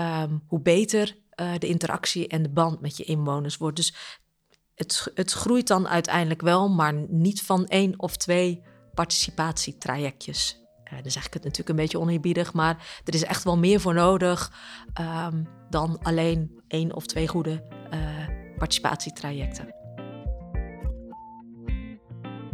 um, 0.00 0.42
hoe 0.46 0.60
beter 0.60 1.16
uh, 1.40 1.50
de 1.58 1.66
interactie 1.66 2.28
en 2.28 2.42
de 2.42 2.48
band 2.48 2.80
met 2.80 2.96
je 2.96 3.04
inwoners 3.04 3.56
wordt. 3.56 3.76
Dus 3.76 3.94
het, 4.74 5.10
het 5.14 5.32
groeit 5.32 5.66
dan 5.66 5.88
uiteindelijk 5.88 6.42
wel, 6.42 6.68
maar 6.68 6.94
niet 7.08 7.42
van 7.42 7.66
één 7.66 7.94
of 7.96 8.16
twee 8.16 8.62
participatietrajectjes. 8.94 10.62
Uh, 10.84 11.02
dan 11.02 11.10
zeg 11.10 11.26
ik 11.26 11.34
het 11.34 11.42
natuurlijk 11.42 11.68
een 11.68 11.84
beetje 11.84 12.00
oneerbiedig, 12.00 12.52
maar 12.52 13.00
er 13.04 13.14
is 13.14 13.24
echt 13.24 13.44
wel 13.44 13.58
meer 13.58 13.80
voor 13.80 13.94
nodig 13.94 14.52
um, 15.00 15.48
dan 15.70 15.98
alleen 16.02 16.60
één 16.68 16.94
of 16.94 17.06
twee 17.06 17.28
goede 17.28 17.64
uh, 17.94 18.00
participatietrajecten. 18.58 19.74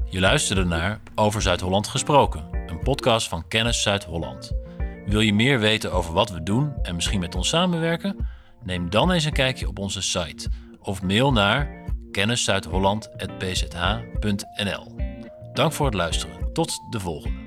Je 0.04 0.20
luisterde 0.20 0.64
naar 0.64 1.00
Over 1.14 1.42
Zuid-Holland 1.42 1.88
gesproken, 1.88 2.48
een 2.66 2.78
podcast 2.78 3.28
van 3.28 3.48
Kennis 3.48 3.82
Zuid-Holland. 3.82 4.63
Wil 5.06 5.20
je 5.20 5.34
meer 5.34 5.58
weten 5.58 5.92
over 5.92 6.12
wat 6.12 6.30
we 6.30 6.42
doen 6.42 6.72
en 6.82 6.94
misschien 6.94 7.20
met 7.20 7.34
ons 7.34 7.48
samenwerken? 7.48 8.26
Neem 8.62 8.90
dan 8.90 9.10
eens 9.10 9.24
een 9.24 9.32
kijkje 9.32 9.68
op 9.68 9.78
onze 9.78 10.02
site 10.02 10.48
of 10.80 11.02
mail 11.02 11.32
naar 11.32 11.84
kenniszuidholland.pzh.nl. 12.10 14.94
Dank 15.52 15.72
voor 15.72 15.86
het 15.86 15.94
luisteren. 15.94 16.52
Tot 16.52 16.80
de 16.90 17.00
volgende. 17.00 17.43